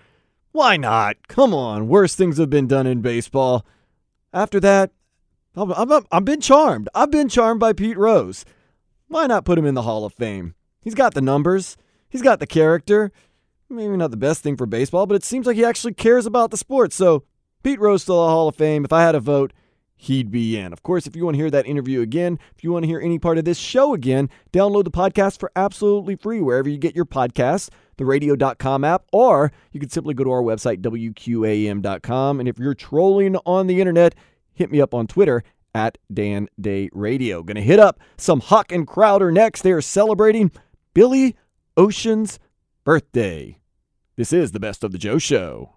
[0.51, 1.29] Why not?
[1.29, 1.87] Come on.
[1.87, 3.65] Worse things have been done in baseball.
[4.33, 4.91] After that,
[5.55, 6.89] I'm, I'm, I've been charmed.
[6.93, 8.43] I've been charmed by Pete Rose.
[9.07, 10.53] Why not put him in the Hall of Fame?
[10.81, 11.77] He's got the numbers,
[12.09, 13.09] he's got the character.
[13.69, 16.51] Maybe not the best thing for baseball, but it seems like he actually cares about
[16.51, 16.91] the sport.
[16.91, 17.23] So,
[17.63, 18.83] Pete Rose to the Hall of Fame.
[18.83, 19.53] If I had a vote,
[20.01, 20.73] he'd be in.
[20.73, 22.99] Of course, if you want to hear that interview again, if you want to hear
[22.99, 26.95] any part of this show again, download the podcast for absolutely free wherever you get
[26.95, 32.39] your podcasts, the radio.com app, or you can simply go to our website, WQAM.com.
[32.39, 34.15] And if you're trolling on the internet,
[34.53, 35.43] hit me up on Twitter
[35.75, 37.43] at Dan Day Radio.
[37.43, 39.61] Gonna hit up some Huck and Crowder next.
[39.61, 40.51] They are celebrating
[40.95, 41.35] Billy
[41.77, 42.39] Ocean's
[42.83, 43.59] birthday.
[44.15, 45.75] This is the Best of the Joe Show.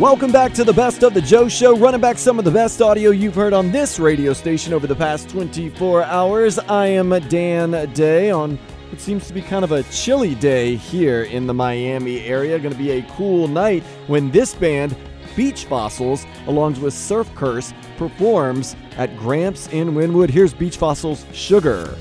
[0.00, 2.82] Welcome back to the Best of the Joe Show, running back some of the best
[2.82, 6.58] audio you've heard on this radio station over the past 24 hours.
[6.58, 8.58] I am Dan Day on
[8.90, 12.58] what seems to be kind of a chilly day here in the Miami area.
[12.58, 14.94] Going to be a cool night when this band,
[15.34, 20.28] Beach Fossils, along with Surf Curse, performs at Gramps in Wynwood.
[20.28, 21.96] Here's Beach Fossils Sugar.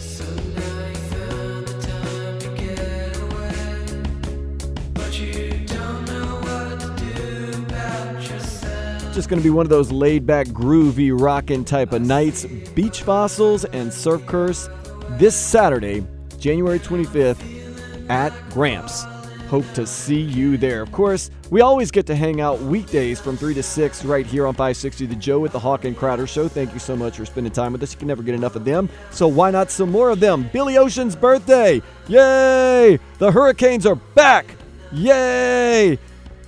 [9.15, 12.43] Just going to be one of those laid back, groovy, rockin' type of nights.
[12.75, 14.67] Beach Fossils and Surf Curse
[15.11, 16.05] this Saturday,
[16.37, 19.05] January 25th at Gramps.
[19.47, 20.81] Hope to see you there.
[20.81, 24.45] Of course, we always get to hang out weekdays from 3 to 6 right here
[24.47, 26.49] on 560 The Joe with the Hawk and Crowder Show.
[26.49, 27.93] Thank you so much for spending time with us.
[27.93, 28.89] You can never get enough of them.
[29.11, 30.49] So why not some more of them?
[30.51, 31.81] Billy Ocean's birthday.
[32.09, 32.99] Yay!
[33.19, 34.45] The Hurricanes are back.
[34.91, 35.97] Yay!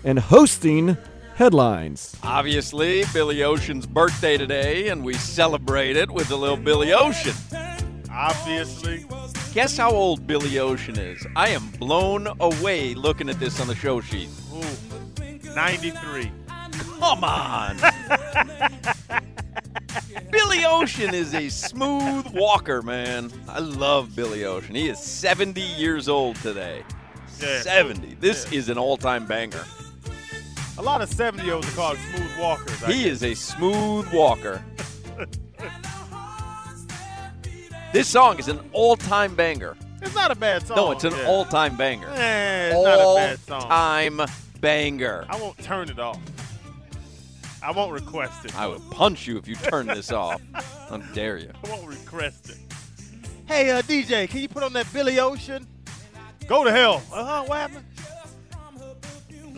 [0.03, 0.97] And hosting
[1.37, 2.17] headlines.
[2.23, 7.35] Obviously, Billy Ocean's birthday today, and we celebrate it with a little Billy Ocean.
[8.11, 9.05] Obviously.
[9.53, 11.27] Guess how old Billy Ocean is?
[11.35, 14.29] I am blown away looking at this on the show sheet.
[14.51, 14.63] Ooh,
[15.53, 16.31] 93.
[16.99, 17.77] Come on.
[20.31, 23.31] Billy Ocean is a smooth walker, man.
[23.47, 24.73] I love Billy Ocean.
[24.73, 26.81] He is 70 years old today.
[27.39, 27.61] Yeah.
[27.61, 28.15] 70.
[28.19, 29.63] This is an all-time banger.
[30.77, 32.83] A lot of 70 year olds are called smooth walkers.
[32.83, 33.13] I He guess.
[33.13, 34.63] is a smooth walker.
[37.93, 39.75] this song is an all-time banger.
[40.01, 40.77] It's not a bad song.
[40.77, 41.25] No, it's an yeah.
[41.25, 42.09] all-time banger.
[42.09, 43.61] Eh, it's not a bad song.
[43.63, 44.21] All-time
[44.61, 45.25] banger.
[45.29, 46.19] I won't turn it off.
[47.63, 48.55] I won't request it.
[48.57, 50.39] I would punch you if you turn this off.
[50.89, 51.51] How dare you?
[51.65, 52.57] I won't request it.
[53.47, 55.65] Hey, uh, DJ, can you put on that Billy Ocean?
[56.47, 57.01] Go to hell.
[57.11, 57.43] Uh huh.
[57.47, 57.85] What happened?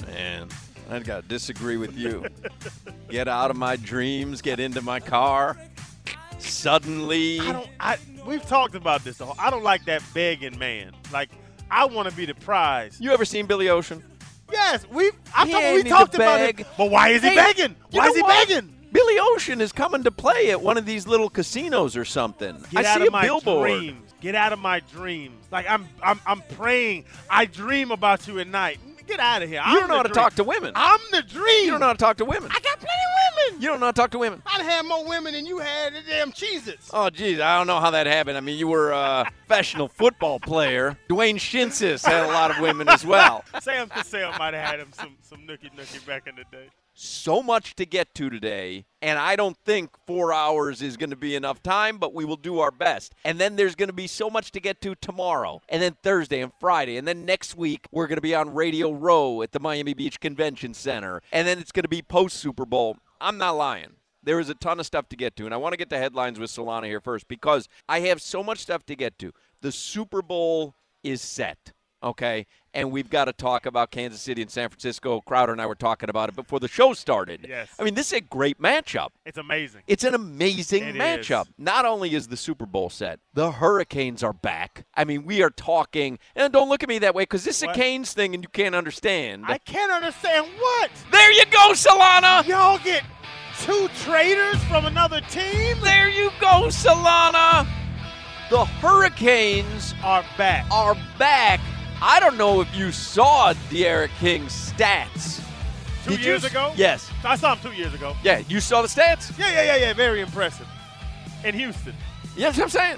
[0.07, 0.47] Man,
[0.89, 2.25] I gotta disagree with you.
[3.09, 4.41] get out of my dreams.
[4.41, 5.57] Get into my car.
[6.39, 7.69] Suddenly, I don't.
[7.79, 9.17] I we've talked about this.
[9.17, 9.35] though.
[9.37, 10.93] I don't like that begging man.
[11.11, 11.29] Like
[11.69, 12.97] I want to be the prize.
[12.99, 14.03] you ever seen Billy Ocean?
[14.51, 15.11] Yes, we.
[15.35, 16.65] I He thought we talked about it.
[16.77, 17.75] But why is he Hey, begging?
[17.91, 18.47] Why is he what?
[18.47, 18.73] begging?
[18.91, 22.57] Billy Ocean is coming to play at one of these little casinos or something.
[22.71, 23.69] Get I out see of a my billboard.
[23.69, 24.13] dreams.
[24.21, 25.45] Get out of my dreams.
[25.51, 27.05] Like I'm, I'm, I'm praying.
[27.29, 28.79] I dream about you at night.
[29.09, 29.61] Get out of here.
[29.67, 30.71] You don't know how to talk to women.
[30.75, 31.65] I'm the dream.
[31.65, 32.51] You don't know how to talk to women.
[32.51, 33.61] I got plenty of women.
[33.61, 34.43] You don't know how to talk to women.
[34.45, 36.91] I'd have more women than you had the damn Cheez-Its.
[36.93, 38.37] Oh, geez, I don't know how that happened.
[38.37, 40.95] I mean, you were a professional football player.
[41.09, 43.43] Dwayne Shinsis had a lot of women as well.
[43.61, 46.69] Sam Cassell might have had him some, some nookie nookie back in the day.
[46.99, 51.15] So much to get to today, and I don't think four hours is going to
[51.15, 53.15] be enough time, but we will do our best.
[53.23, 56.41] And then there's going to be so much to get to tomorrow, and then Thursday
[56.41, 59.59] and Friday, and then next week we're going to be on Radio Row at the
[59.59, 62.97] Miami Beach Convention Center, and then it's going to be post Super Bowl.
[63.21, 63.93] I'm not lying.
[64.21, 65.97] There is a ton of stuff to get to, and I want to get to
[65.97, 69.31] headlines with Solana here first because I have so much stuff to get to.
[69.61, 71.71] The Super Bowl is set,
[72.03, 72.45] okay?
[72.73, 75.21] And we've got to talk about Kansas City and San Francisco.
[75.21, 77.45] Crowder and I were talking about it before the show started.
[77.49, 77.69] Yes.
[77.79, 79.09] I mean, this is a great matchup.
[79.25, 79.81] It's amazing.
[79.87, 81.43] It's an amazing It matchup.
[81.47, 81.53] is.
[81.57, 84.85] Not only is the Super Bowl set, the Hurricanes are back.
[84.95, 87.69] I mean, we are talking, and don't look at me that way because this is
[87.69, 89.45] a Canes thing and you can't understand.
[89.47, 90.91] I can't understand what.
[91.11, 92.45] there you go, Solana.
[92.45, 93.03] Y'all get
[93.59, 95.75] two traders from another team?
[95.81, 97.67] There you go, Solana.
[98.51, 100.65] The Hurricanes Are back.
[100.71, 101.59] are back.
[102.01, 105.41] I don't know if you saw De'Aaron King's stats.
[106.05, 106.71] Two Did years s- ago?
[106.75, 107.09] Yes.
[107.25, 108.15] I saw him two years ago.
[108.23, 109.37] Yeah, you saw the stats?
[109.37, 109.93] Yeah, yeah, yeah, yeah.
[109.93, 110.65] Very impressive.
[111.43, 111.93] In Houston.
[112.35, 112.97] You know I'm saying?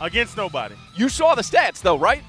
[0.00, 0.74] Against nobody.
[0.94, 2.22] You saw the stats, though, right?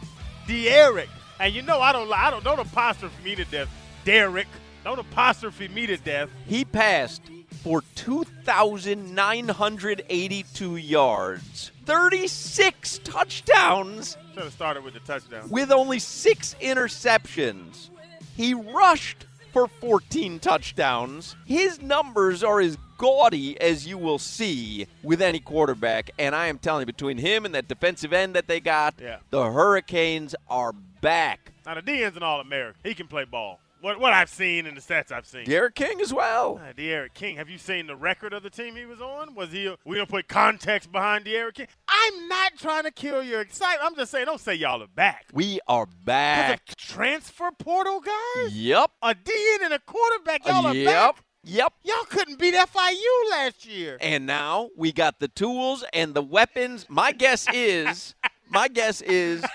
[0.48, 1.08] D'Eriq.
[1.40, 3.70] And you know I don't I don't don't apostrophe me to death.
[4.04, 4.48] Derek.
[4.84, 6.30] Don't apostrophe me to death.
[6.48, 7.22] He passed
[7.64, 15.50] for 2,982 yards, 36 touchdowns, Should have started with the touchdown.
[15.50, 17.90] with only six interceptions.
[18.36, 21.36] He rushed for 14 touchdowns.
[21.46, 26.12] His numbers are as gaudy as you will see with any quarterback.
[26.20, 29.18] And I am telling you, between him and that defensive end that they got, Yeah.
[29.32, 30.72] the Hurricanes are
[31.02, 31.52] back.
[31.66, 32.80] Now the DN's an all American.
[32.84, 33.60] He can play ball.
[33.82, 35.46] What what I've seen and the stats I've seen.
[35.46, 36.60] Derek King as well.
[36.64, 39.36] Uh, De'Aaron King, have you seen the record of the team he was on?
[39.36, 39.74] Was he?
[39.86, 41.68] We gonna put context behind De'Aaron King.
[41.88, 43.82] I'm not trying to kill your excitement.
[43.84, 45.26] I'm just saying, don't say y'all are back.
[45.32, 46.60] We are back.
[46.70, 48.92] of transfer portal guys, Yep.
[49.04, 50.46] a DN and a quarterback.
[50.48, 50.86] Y'all are Yep.
[51.16, 51.24] back.
[51.44, 51.74] Yep.
[51.84, 53.98] Y'all couldn't beat FIU last year.
[54.02, 56.86] And now we got the tools and the weapons.
[56.90, 58.16] My guess is,
[58.50, 59.46] my guess is,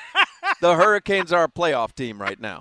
[0.63, 2.59] the Hurricanes are a playoff team right now.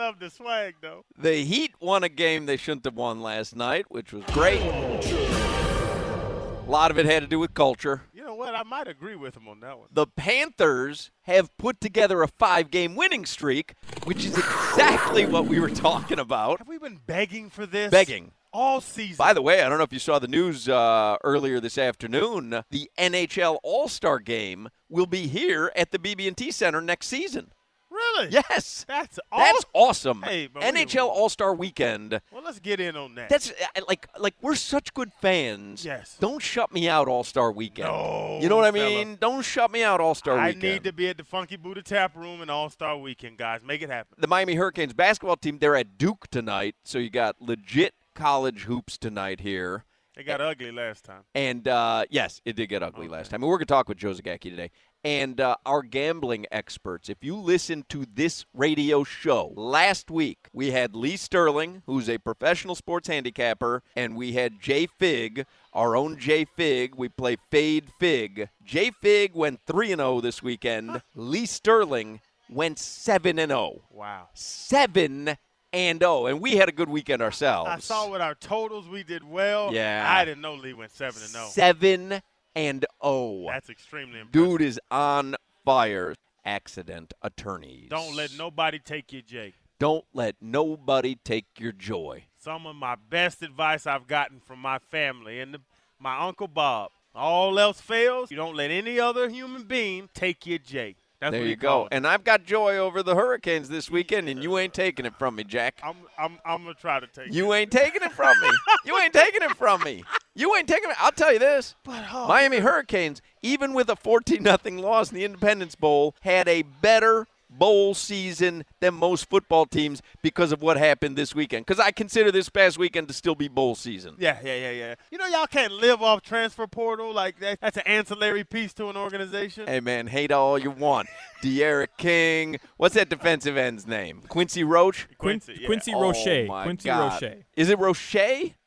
[0.00, 1.04] Love the swag though.
[1.18, 4.62] The Heat won a game they shouldn't have won last night, which was great.
[4.62, 8.04] A lot of it had to do with culture.
[8.14, 8.54] You know what?
[8.54, 9.88] I might agree with him on that one.
[9.92, 15.60] The Panthers have put together a five game winning streak, which is exactly what we
[15.60, 16.60] were talking about.
[16.60, 17.90] Have we been begging for this?
[17.90, 18.32] Begging.
[18.54, 19.16] all season.
[19.18, 22.64] By the way, I don't know if you saw the news uh, earlier this afternoon.
[22.70, 27.52] The NHL All Star Game will be here at the BB&T Center next season.
[28.00, 28.28] Really?
[28.30, 29.38] Yes, That's all.
[29.40, 30.22] that's awesome.
[30.22, 32.20] Hey, NHL All Star Weekend.
[32.32, 33.28] Well, let's get in on that.
[33.28, 35.84] That's uh, like like we're such good fans.
[35.84, 36.16] Yes.
[36.20, 37.88] Don't shut me out All Star Weekend.
[37.88, 38.88] No, You know what I fella.
[38.90, 39.16] mean?
[39.20, 40.64] Don't shut me out All Star Weekend.
[40.64, 43.62] I need to be at the Funky Buddha Tap Room and All Star Weekend, guys.
[43.64, 44.16] Make it happen.
[44.18, 45.58] the Miami Hurricanes basketball team.
[45.58, 49.84] They're at Duke tonight, so you got legit college hoops tonight here.
[50.20, 51.22] It got ugly last time.
[51.34, 53.42] And uh, yes, it did get ugly last time.
[53.42, 54.70] And we're going to talk with Joe Zagacki today.
[55.02, 57.08] And uh, our gambling experts.
[57.08, 62.18] If you listen to this radio show, last week we had Lee Sterling, who's a
[62.18, 66.96] professional sports handicapper, and we had Jay Fig, our own Jay Fig.
[66.96, 68.50] We play Fade Fig.
[68.62, 71.00] Jay Fig went 3 and 0 this weekend.
[71.14, 73.70] Lee Sterling went 7 and oh.
[73.70, 73.82] 0.
[73.90, 74.28] Wow.
[74.34, 75.38] 7
[75.72, 77.70] and oh, and we had a good weekend ourselves.
[77.70, 79.72] I saw with our totals we did well.
[79.72, 80.04] Yeah.
[80.08, 81.46] I didn't know Lee went seven and zero.
[81.50, 82.22] Seven
[82.54, 83.46] and oh.
[83.46, 84.32] That's extremely impressive.
[84.32, 86.14] Dude is on fire.
[86.42, 87.90] Accident attorneys.
[87.90, 89.54] Don't let nobody take your Jake.
[89.78, 92.24] Don't let nobody take your joy.
[92.38, 95.60] Some of my best advice I've gotten from my family and the,
[95.98, 96.92] my uncle Bob.
[97.14, 100.96] All else fails, you don't let any other human being take your Jake.
[101.20, 101.84] That's there you go.
[101.84, 101.88] it.
[101.92, 105.36] And I've got joy over the Hurricanes this weekend, and you ain't taking it from
[105.36, 105.78] me, Jack.
[105.82, 107.28] I'm, I'm, I'm gonna try to take.
[107.28, 107.34] It.
[107.34, 108.48] You ain't taking it from me.
[108.86, 110.02] You ain't taking it from me.
[110.34, 110.96] You ain't taking it.
[110.98, 111.74] I'll tell you this.
[111.84, 116.48] but, oh, Miami Hurricanes, even with a 14 nothing loss in the Independence Bowl, had
[116.48, 121.66] a better bowl season than most football teams because of what happened this weekend.
[121.66, 124.14] Because I consider this past weekend to still be bowl season.
[124.18, 124.94] Yeah, yeah, yeah, yeah.
[125.10, 127.58] You know, y'all can't live off transfer portal like that.
[127.60, 129.66] That's an ancillary piece to an organization.
[129.66, 131.08] Hey man, hate all you want.
[131.42, 132.58] De'Aaron King.
[132.76, 134.22] What's that defensive end's name?
[134.28, 135.08] Quincy Roach.
[135.18, 135.66] Quincy, yeah.
[135.66, 136.46] Quincy Oh, Roche.
[136.48, 137.20] my Quincy God.
[137.22, 137.32] Roche.
[137.56, 138.14] Is it Roche?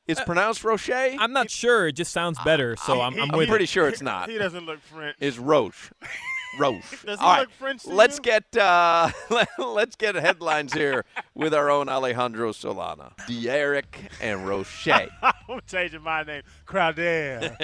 [0.06, 0.90] It's Uh, pronounced Roche.
[0.90, 1.88] I'm not sure.
[1.88, 3.70] It just sounds better, so I'm, I'm I'm with pretty it.
[3.70, 4.30] sure it's not.
[4.30, 5.16] He doesn't look French.
[5.22, 5.92] Is Roche.
[6.60, 6.82] Roche.
[7.06, 8.22] Does he All right, look French to let's you?
[8.24, 9.10] get uh,
[9.58, 13.84] let's get headlines here with our own Alejandro Solana, D'Eriq
[14.22, 14.88] and Roche.
[15.22, 17.58] I'm changing my name, Crowder.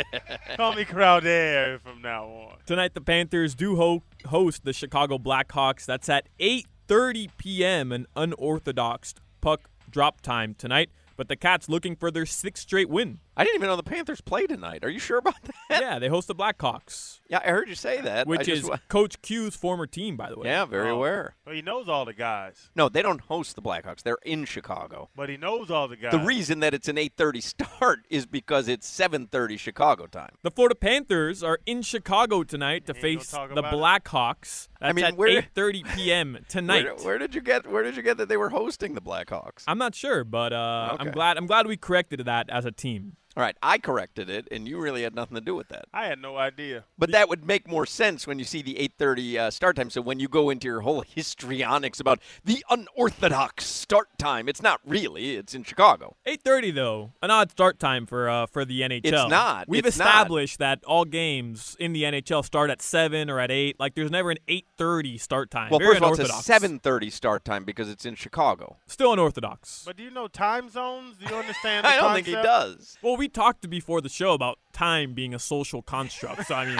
[0.55, 2.57] Call me Crowder from now on.
[2.65, 5.85] Tonight, the Panthers do ho- host the Chicago Blackhawks.
[5.85, 7.91] That's at 8:30 p.m.
[7.91, 10.89] An unorthodox puck drop time tonight.
[11.15, 13.19] But the Cats looking for their sixth straight win.
[13.39, 14.83] I didn't even know the Panthers play tonight.
[14.83, 15.55] Are you sure about that?
[15.81, 18.27] Yeah, they host the Blackhawks, Yeah, I heard you say that.
[18.27, 20.47] Which just is wa- Coach Q's former team, by the way.
[20.49, 20.95] yeah, very Oh.
[20.95, 21.35] aware.
[21.45, 24.01] Well, he knows all the guys, No, they don't host the Blackhawks.
[24.03, 25.09] They're in Chicago.
[25.15, 26.11] but he knows all the guys.
[26.11, 30.31] The reason that it's an 8:30 start is because it's 7:30 Chicago time.
[30.43, 33.77] The Florida Panthers are in Chicago tonight to face the about it.
[33.77, 34.67] Blackhawks.
[34.81, 36.37] That's mean, at where- 8:30 p.m.
[36.49, 36.85] tonight.
[36.85, 39.63] Where, where did you get Where did you get that they were hosting the Blackhawks?
[39.67, 43.15] I'm not sure, but uh, I'm glad I'm glad we corrected that as a team.
[43.37, 45.85] All right, I corrected it, and you really had nothing to do with that.
[45.93, 46.83] I had no idea.
[46.97, 49.89] But that would make more sense when you see the 8:30 uh, start time.
[49.91, 54.81] So when you go into your whole histrionics about the unorthodox start time, it's not
[54.85, 55.35] really.
[55.37, 56.15] It's in Chicago.
[56.25, 59.01] 8:30 though, an odd start time for uh, for the NHL.
[59.05, 59.69] It's not.
[59.69, 60.07] We've It's not.
[60.07, 63.79] established that all games in the NHL start at seven or at eight.
[63.79, 65.69] Like there's never an 8:30 start time.
[65.69, 66.23] Well, Very first of all, it's a
[66.55, 66.83] unorthodox.
[67.07, 68.77] 7:30 start time because it's in Chicago.
[68.87, 69.83] Still unorthodox.
[69.85, 71.15] But do you know time zones?
[71.17, 71.85] Do you understand?
[71.89, 72.97] The I don't think he does.
[73.01, 76.47] Well, we talked before the show about time being a social construct.
[76.47, 76.77] So I mean,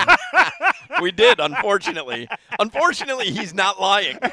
[1.01, 2.29] we did, unfortunately.
[2.57, 4.17] unfortunately, he's not lying.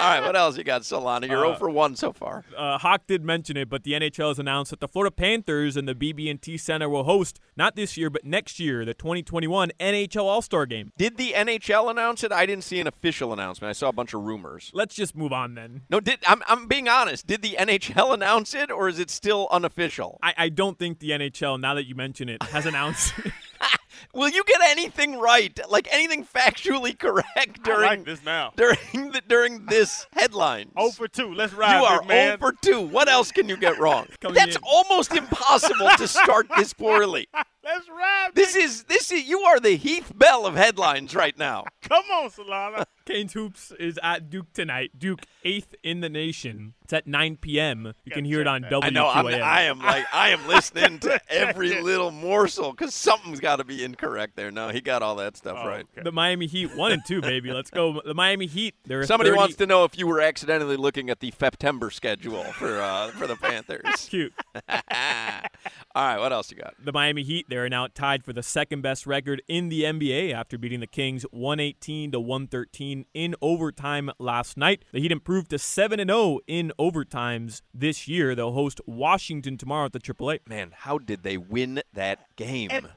[0.00, 1.28] All right, what else you got, Solana?
[1.28, 2.44] You're 0 for 1 so far.
[2.58, 5.86] uh, Hawk did mention it, but the NHL has announced that the Florida Panthers and
[5.88, 10.66] the BB&T Center will host not this year, but next year, the 2021 NHL All-Star
[10.66, 10.90] Game.
[10.98, 12.32] Did the NHL announce it?
[12.32, 13.70] I didn't see an official announcement.
[13.70, 14.72] I saw a bunch of rumors.
[14.74, 15.82] Let's just move on then.
[15.88, 17.28] No, did I'm I'm being honest.
[17.28, 20.18] Did the NHL announce it or is it still unofficial?
[20.22, 23.14] I, I don't think the NHL, now that you mention it, has announced.
[24.12, 25.58] Will you get anything right?
[25.68, 28.52] Like anything factually correct during like this now.
[28.56, 28.78] during
[29.12, 30.70] the, during this headline?
[30.78, 31.34] 0 for 2.
[31.34, 32.08] Let's ride, you are big.
[32.08, 32.80] 0 for 2.
[32.80, 34.06] What else can you get wrong?
[34.20, 34.62] That's in.
[34.62, 37.28] almost impossible to start this poorly.
[37.64, 38.30] Let's ride.
[38.34, 41.64] This is this is you are the Heath Bell of headlines right now.
[41.82, 42.84] Come on, Solana.
[43.06, 44.92] Canes Hoops is at Duke tonight.
[44.98, 46.74] Duke eighth in the nation.
[46.84, 47.94] It's at 9 p.m.
[48.04, 48.84] You can hear it on WQAM.
[48.84, 49.08] I know.
[49.08, 53.64] I'm, I am like I am listening to every little morsel because something's got to
[53.64, 54.50] be incorrect there.
[54.50, 55.86] No, he got all that stuff Oh, right.
[55.92, 56.02] okay.
[56.02, 57.52] The Miami Heat one and two, baby.
[57.52, 58.02] Let's go.
[58.04, 58.74] The Miami Heat.
[58.84, 62.44] They're Somebody 30 wants to know if you were accidentally looking at the September schedule
[62.52, 64.06] for uh, for the Panthers.
[64.10, 64.32] Cute.
[64.68, 66.74] all right, what else you got?
[66.84, 70.58] The Miami Heat, they're now tied for the second best record in the NBA after
[70.58, 74.84] beating the Kings 118 to 113 in overtime last night.
[74.92, 78.34] The Heat improved to 7 and 0 in overtimes this year.
[78.34, 80.40] They'll host Washington tomorrow at the AAA.
[80.48, 82.70] Man, how did they win that game?
[82.72, 82.88] And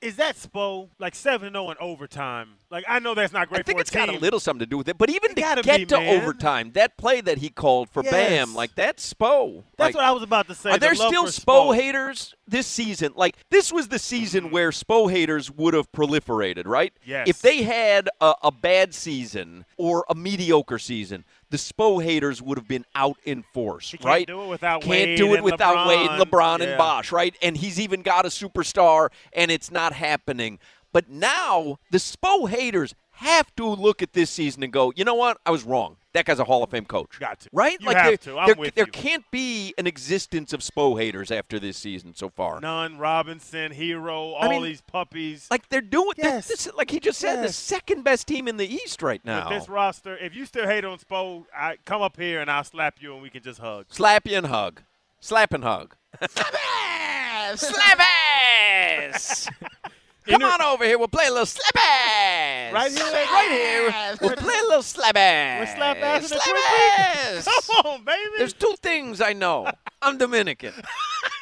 [0.00, 2.54] is that Spo like 7 0 in overtime?
[2.76, 4.66] Like I know that's not great I think for it's got a little something to
[4.66, 6.20] do with it, but even It to get be, to man.
[6.20, 8.12] overtime, that play that he called for Yes.
[8.12, 9.64] Bam, like that's Spo.
[9.78, 10.72] That's Like, what I was about to say.
[10.72, 13.14] Are the there still Spo Spo haters this season?
[13.16, 16.92] Like this was the season where Spo haters would have proliferated, right?
[17.02, 17.28] Yes.
[17.30, 22.58] If they had a, a bad season or a mediocre season, the Spo haters would
[22.58, 25.44] have been out in force, He can't do it without Can't Wade do it and
[25.44, 26.18] without Wade, LeBron.
[26.20, 26.64] LeBron, Yeah.
[26.66, 27.34] and Bosh, right?
[27.40, 30.58] And he's even got a superstar, and it's not happening.
[30.96, 35.14] But now the Spo haters have to look at this season and go, you know
[35.14, 35.36] what?
[35.44, 35.98] I was wrong.
[36.14, 37.20] That guy's a Hall of Fame coach.
[37.20, 37.50] Got to.
[37.52, 37.78] Right?
[37.78, 38.38] You like have there, to.
[38.38, 38.92] I'm there, with there you.
[38.92, 42.62] can't be an existence of Spo haters after this season so far.
[42.62, 45.48] Nunn, Robinson, Herro, all I mean, these puppies.
[45.50, 46.48] Like they're doing Yes.
[46.48, 49.50] this, like he just said, the second best team in the East right now.
[49.50, 52.64] With this roster, if you still hate on Spo, I come up here and I'll
[52.64, 53.84] slap you and we can just hug.
[53.90, 54.80] Slap you and hug.
[55.20, 55.94] Slap and hug.
[56.26, 59.46] Slap ass!
[60.26, 60.98] Come on over here.
[60.98, 62.72] We'll play a little slap ass.
[62.72, 63.12] Right here?
[63.12, 64.16] Right here.
[64.20, 65.68] We'll play a little slap ass.
[65.68, 67.44] We'll slap ass Slap ass.
[67.66, 68.30] Come on, baby.
[68.38, 69.70] There's two things I know.
[70.02, 70.72] I'm Dominican.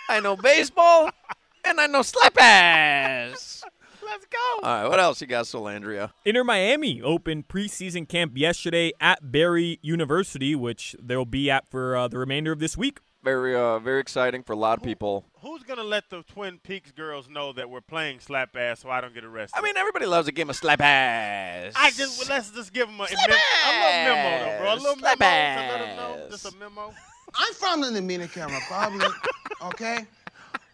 [0.08, 1.10] I know baseball
[1.64, 3.64] and I know slap ass.
[4.04, 4.38] Let's go.
[4.62, 6.10] All right, what else you got, Solandria?
[6.26, 12.06] Inter Miami opened preseason camp yesterday at Barry University, which they'll be at for uh,
[12.08, 13.00] the remainder of this week.
[13.24, 15.24] Very, uh, very exciting for a lot of people.
[15.40, 19.00] Who's gonna let the Twin Peaks girls know that we're playing slap ass so I
[19.00, 19.58] don't get arrested?
[19.58, 21.72] I mean, everybody loves a game of slap ass.
[21.74, 24.74] I just well, let's just give them a, slap mem- a little memo, though, bro.
[24.74, 26.28] A little Slap memo to let them know.
[26.30, 26.92] Just a memo.
[27.34, 29.10] I'm from the Dominican Republic,
[29.62, 30.06] okay?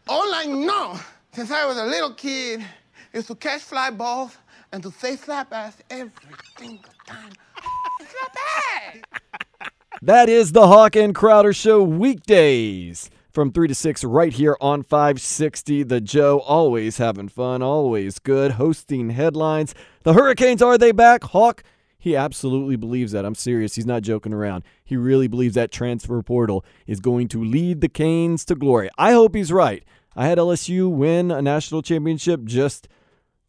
[0.09, 0.99] All I know
[1.33, 2.65] since I was a little kid
[3.13, 4.37] is to catch fly balls
[4.73, 6.11] and to say slap ass every
[6.59, 7.31] single time.
[8.01, 8.37] slap
[9.61, 9.71] ass!
[10.03, 14.83] That is the Hawk and Crowder Show weekdays from 3 to 6 right here on
[14.83, 15.83] 560.
[15.83, 19.75] The Joe, always having fun, always good, hosting headlines.
[20.05, 21.25] The Hurricanes, are they back?
[21.25, 21.63] Hawk,
[21.99, 23.27] he absolutely believes that.
[23.27, 23.75] I'm serious.
[23.75, 24.65] He's not joking around.
[24.83, 28.89] He really believes that transfer portal is going to lead the Canes to glory.
[28.97, 29.85] I hope he's right.
[30.17, 32.89] I had LSU win a national championship just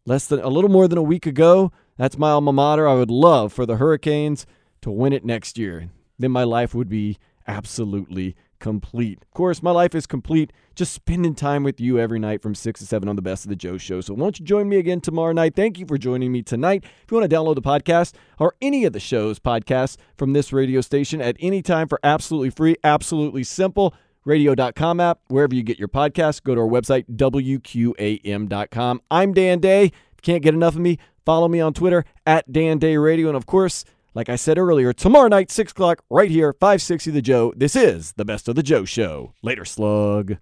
[0.04, 1.72] less than a little more than a week ago.
[1.96, 2.86] That's my alma mater.
[2.86, 4.44] I would love for the Hurricanes
[4.82, 5.88] to win it next year.
[6.22, 9.18] Then my life would be absolutely complete.
[9.22, 12.80] Of course, my life is complete just spending time with you every night from 6
[12.80, 14.00] to 7 on the Best of the Joe show.
[14.00, 15.54] So won't you join me again tomorrow night?
[15.56, 16.84] Thank you for joining me tonight.
[16.84, 20.52] If you want to download the podcast or any of the show's podcasts from this
[20.52, 23.94] radio station at any time for absolutely free, absolutely simple,
[24.24, 29.02] radio.com app, wherever you get your podcasts, go to our website, wqam.com.
[29.10, 29.84] I'm Dan Day.
[29.86, 33.26] If you can't get enough of me, follow me on Twitter at Dan Day Radio.
[33.26, 33.84] And of course,
[34.14, 37.52] like I said earlier, tomorrow night, 6 o'clock, right here, 560 The Joe.
[37.56, 39.34] This is the Best of the Joe Show.
[39.42, 40.36] Later, slug.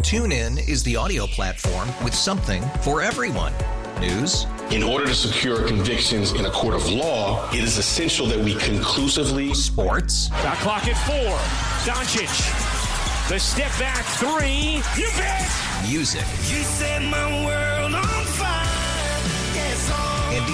[0.00, 3.52] TuneIn is the audio platform with something for everyone.
[4.00, 4.46] News.
[4.70, 8.54] In order to secure convictions in a court of law, it is essential that we
[8.54, 9.52] conclusively.
[9.54, 10.28] Sports.
[10.28, 11.36] Shot clock at four.
[11.84, 13.28] Doncic.
[13.28, 14.82] The step back three.
[14.96, 15.50] You bet.
[15.88, 16.20] Music.
[16.48, 17.77] You set my world